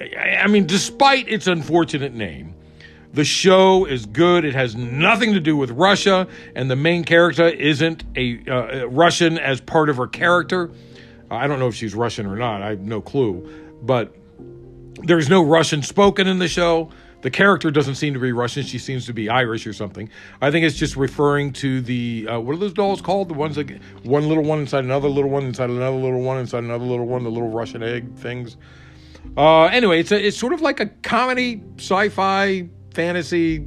I 0.00 0.46
mean, 0.46 0.66
despite 0.66 1.28
its 1.28 1.46
unfortunate 1.46 2.14
name, 2.14 2.54
the 3.12 3.24
show 3.24 3.84
is 3.84 4.06
good. 4.06 4.44
It 4.44 4.54
has 4.54 4.76
nothing 4.76 5.32
to 5.32 5.40
do 5.40 5.56
with 5.56 5.70
Russia, 5.70 6.28
and 6.54 6.70
the 6.70 6.76
main 6.76 7.04
character 7.04 7.48
isn't 7.48 8.04
a 8.16 8.40
uh, 8.46 8.86
Russian 8.86 9.38
as 9.38 9.60
part 9.60 9.88
of 9.88 9.96
her 9.96 10.06
character. 10.06 10.70
I 11.30 11.46
don't 11.46 11.58
know 11.58 11.68
if 11.68 11.74
she's 11.74 11.94
Russian 11.94 12.26
or 12.26 12.36
not. 12.36 12.62
I 12.62 12.70
have 12.70 12.80
no 12.80 13.00
clue. 13.00 13.48
But 13.82 14.14
there's 15.02 15.28
no 15.28 15.42
Russian 15.42 15.82
spoken 15.82 16.26
in 16.26 16.38
the 16.38 16.48
show. 16.48 16.90
The 17.20 17.30
character 17.30 17.70
doesn't 17.70 17.96
seem 17.96 18.14
to 18.14 18.20
be 18.20 18.30
Russian. 18.30 18.62
She 18.62 18.78
seems 18.78 19.06
to 19.06 19.12
be 19.12 19.28
Irish 19.28 19.66
or 19.66 19.72
something. 19.72 20.08
I 20.40 20.50
think 20.50 20.64
it's 20.64 20.76
just 20.76 20.96
referring 20.96 21.52
to 21.54 21.80
the 21.80 22.28
uh, 22.28 22.40
what 22.40 22.54
are 22.54 22.58
those 22.58 22.72
dolls 22.72 23.00
called? 23.00 23.28
The 23.28 23.34
ones 23.34 23.56
that 23.56 23.68
one 24.04 24.28
little 24.28 24.44
one 24.44 24.60
inside 24.60 24.84
another 24.84 25.08
little 25.08 25.30
one 25.30 25.44
inside 25.44 25.70
another 25.70 25.96
little 25.96 26.20
one 26.20 26.38
inside 26.38 26.62
another 26.62 26.84
little 26.84 27.06
one. 27.06 27.24
The 27.24 27.30
little 27.30 27.50
Russian 27.50 27.82
egg 27.82 28.14
things. 28.16 28.56
Uh, 29.36 29.64
anyway, 29.64 30.00
it's 30.00 30.12
a, 30.12 30.26
it's 30.26 30.38
sort 30.38 30.52
of 30.52 30.60
like 30.60 30.78
a 30.78 30.86
comedy, 30.86 31.60
sci-fi 31.76 32.68
fantasy 32.92 33.66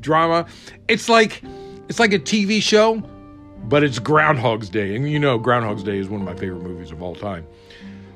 drama. 0.00 0.46
It's 0.88 1.08
like 1.08 1.42
it's 1.88 1.98
like 1.98 2.12
a 2.12 2.18
TV 2.18 2.62
show, 2.62 3.02
but 3.64 3.82
it's 3.82 3.98
Groundhog's 3.98 4.68
Day, 4.68 4.94
and 4.94 5.10
you 5.10 5.18
know 5.18 5.38
Groundhog's 5.38 5.82
Day 5.82 5.98
is 5.98 6.08
one 6.08 6.20
of 6.20 6.26
my 6.26 6.34
favorite 6.34 6.62
movies 6.62 6.90
of 6.90 7.02
all 7.02 7.14
time. 7.14 7.46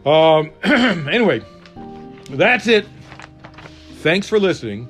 Um, 0.07 0.51
anyway, 1.09 1.43
that's 2.31 2.67
it. 2.67 2.87
Thanks 3.97 4.29
for 4.29 4.39
listening. 4.39 4.89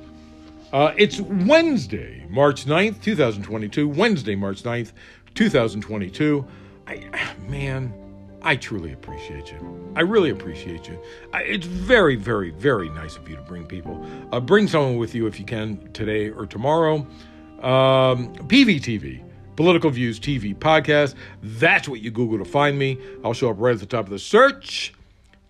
Uh, 0.73 0.93
it's 0.97 1.21
Wednesday, 1.21 2.27
March 2.29 2.65
9th, 2.65 3.01
2022. 3.01 3.89
Wednesday, 3.89 4.35
March 4.35 4.65
9th, 4.65 4.91
2022. 5.35 6.45
I, 6.89 7.37
man, 7.47 7.95
I 8.47 8.57
truly 8.57 8.93
appreciate 8.93 9.51
you. 9.51 9.93
I 9.97 10.03
really 10.03 10.29
appreciate 10.29 10.87
you. 10.87 11.01
It's 11.33 11.67
very, 11.67 12.15
very, 12.15 12.51
very 12.51 12.91
nice 12.91 13.17
of 13.17 13.27
you 13.27 13.37
to 13.37 13.43
bring 13.43 13.65
people. 13.65 14.05
Uh, 14.33 14.39
bring 14.39 14.69
someone 14.69 14.99
with 14.99 15.15
you 15.15 15.27
if 15.27 15.41
you 15.41 15.47
can 15.47 15.91
today 15.95 16.29
or 16.29 16.45
tomorrow. 16.45 17.07
Um, 17.63 18.35
PVTV, 18.35 19.25
Political 19.57 19.91
Views 19.93 20.21
TV 20.21 20.55
podcast. 20.55 21.15
That's 21.43 21.89
what 21.89 22.03
you 22.03 22.11
Google 22.11 22.37
to 22.37 22.45
find 22.45 22.79
me. 22.79 22.99
I'll 23.25 23.33
show 23.33 23.49
up 23.49 23.57
right 23.59 23.73
at 23.73 23.81
the 23.81 23.87
top 23.87 24.05
of 24.05 24.11
the 24.11 24.19
search. 24.19 24.93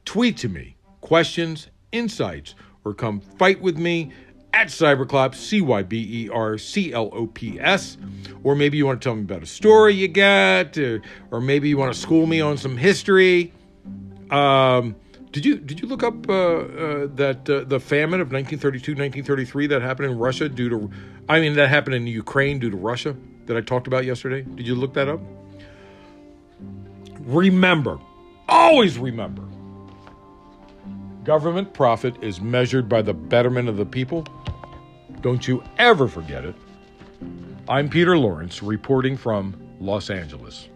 Tweet 0.05 0.37
to 0.39 0.49
me 0.49 0.77
questions, 1.01 1.67
insights, 1.91 2.55
or 2.85 2.95
come 2.95 3.19
fight 3.21 3.61
with 3.61 3.77
me 3.77 4.13
at 4.55 4.69
Cyberclops, 4.69 5.35
C 5.35 5.61
Y 5.61 5.83
B 5.83 6.25
E 6.25 6.29
R 6.29 6.57
C 6.57 6.93
L 6.93 7.11
O 7.13 7.27
P 7.27 7.59
S. 7.61 7.97
Or 8.45 8.55
maybe 8.55 8.77
you 8.77 8.87
want 8.87 9.03
to 9.03 9.05
tell 9.05 9.17
me 9.17 9.23
about 9.23 9.43
a 9.43 9.47
story 9.47 9.95
you 9.95 10.09
got, 10.09 10.79
or, 10.79 11.03
or 11.31 11.41
maybe 11.41 11.69
you 11.69 11.77
want 11.77 11.93
to 11.93 11.99
school 11.99 12.27
me 12.27 12.41
on 12.41 12.57
some 12.57 12.77
history. 12.77 13.53
Um, 14.31 14.97
did 15.33 15.45
you 15.45 15.57
did 15.59 15.81
you 15.81 15.89
look 15.89 16.03
up 16.03 16.29
uh, 16.29 16.33
uh, 16.33 17.07
that 17.17 17.51
uh, 17.51 17.65
the 17.65 17.81
famine 17.81 18.21
of 18.21 18.31
1932 18.31 18.93
1933 18.93 19.67
that 19.67 19.83
happened 19.83 20.13
in 20.13 20.19
Russia 20.19 20.49
due 20.49 20.69
to 20.69 20.91
I 21.29 21.41
mean 21.41 21.55
that 21.55 21.69
happened 21.69 21.97
in 21.97 22.07
Ukraine 22.07 22.61
due 22.61 22.71
to 22.71 22.77
Russia 22.77 23.17
that 23.47 23.57
I 23.57 23.61
talked 23.61 23.87
about 23.87 24.05
yesterday? 24.05 24.43
Did 24.43 24.67
you 24.67 24.77
look 24.77 24.95
that 24.95 25.09
up? 25.09 25.21
Remember, 27.21 27.99
always 28.49 28.99
remember 28.99 29.43
Government 31.25 31.73
profit 31.73 32.23
is 32.23 32.43
measured 32.43 32.87
by 32.87 33.01
the 33.01 33.15
betterment 33.15 33.71
of 33.71 33.79
the 33.79 33.87
people. 33.87 34.27
Don't 35.25 35.49
you 35.49 35.63
ever 35.79 36.07
forget 36.07 36.45
it. 36.45 36.55
I'm 37.67 37.89
Peter 37.89 38.19
Lawrence 38.19 38.63
reporting 38.63 39.17
from 39.17 39.57
Los 39.81 40.11
Angeles. 40.11 40.69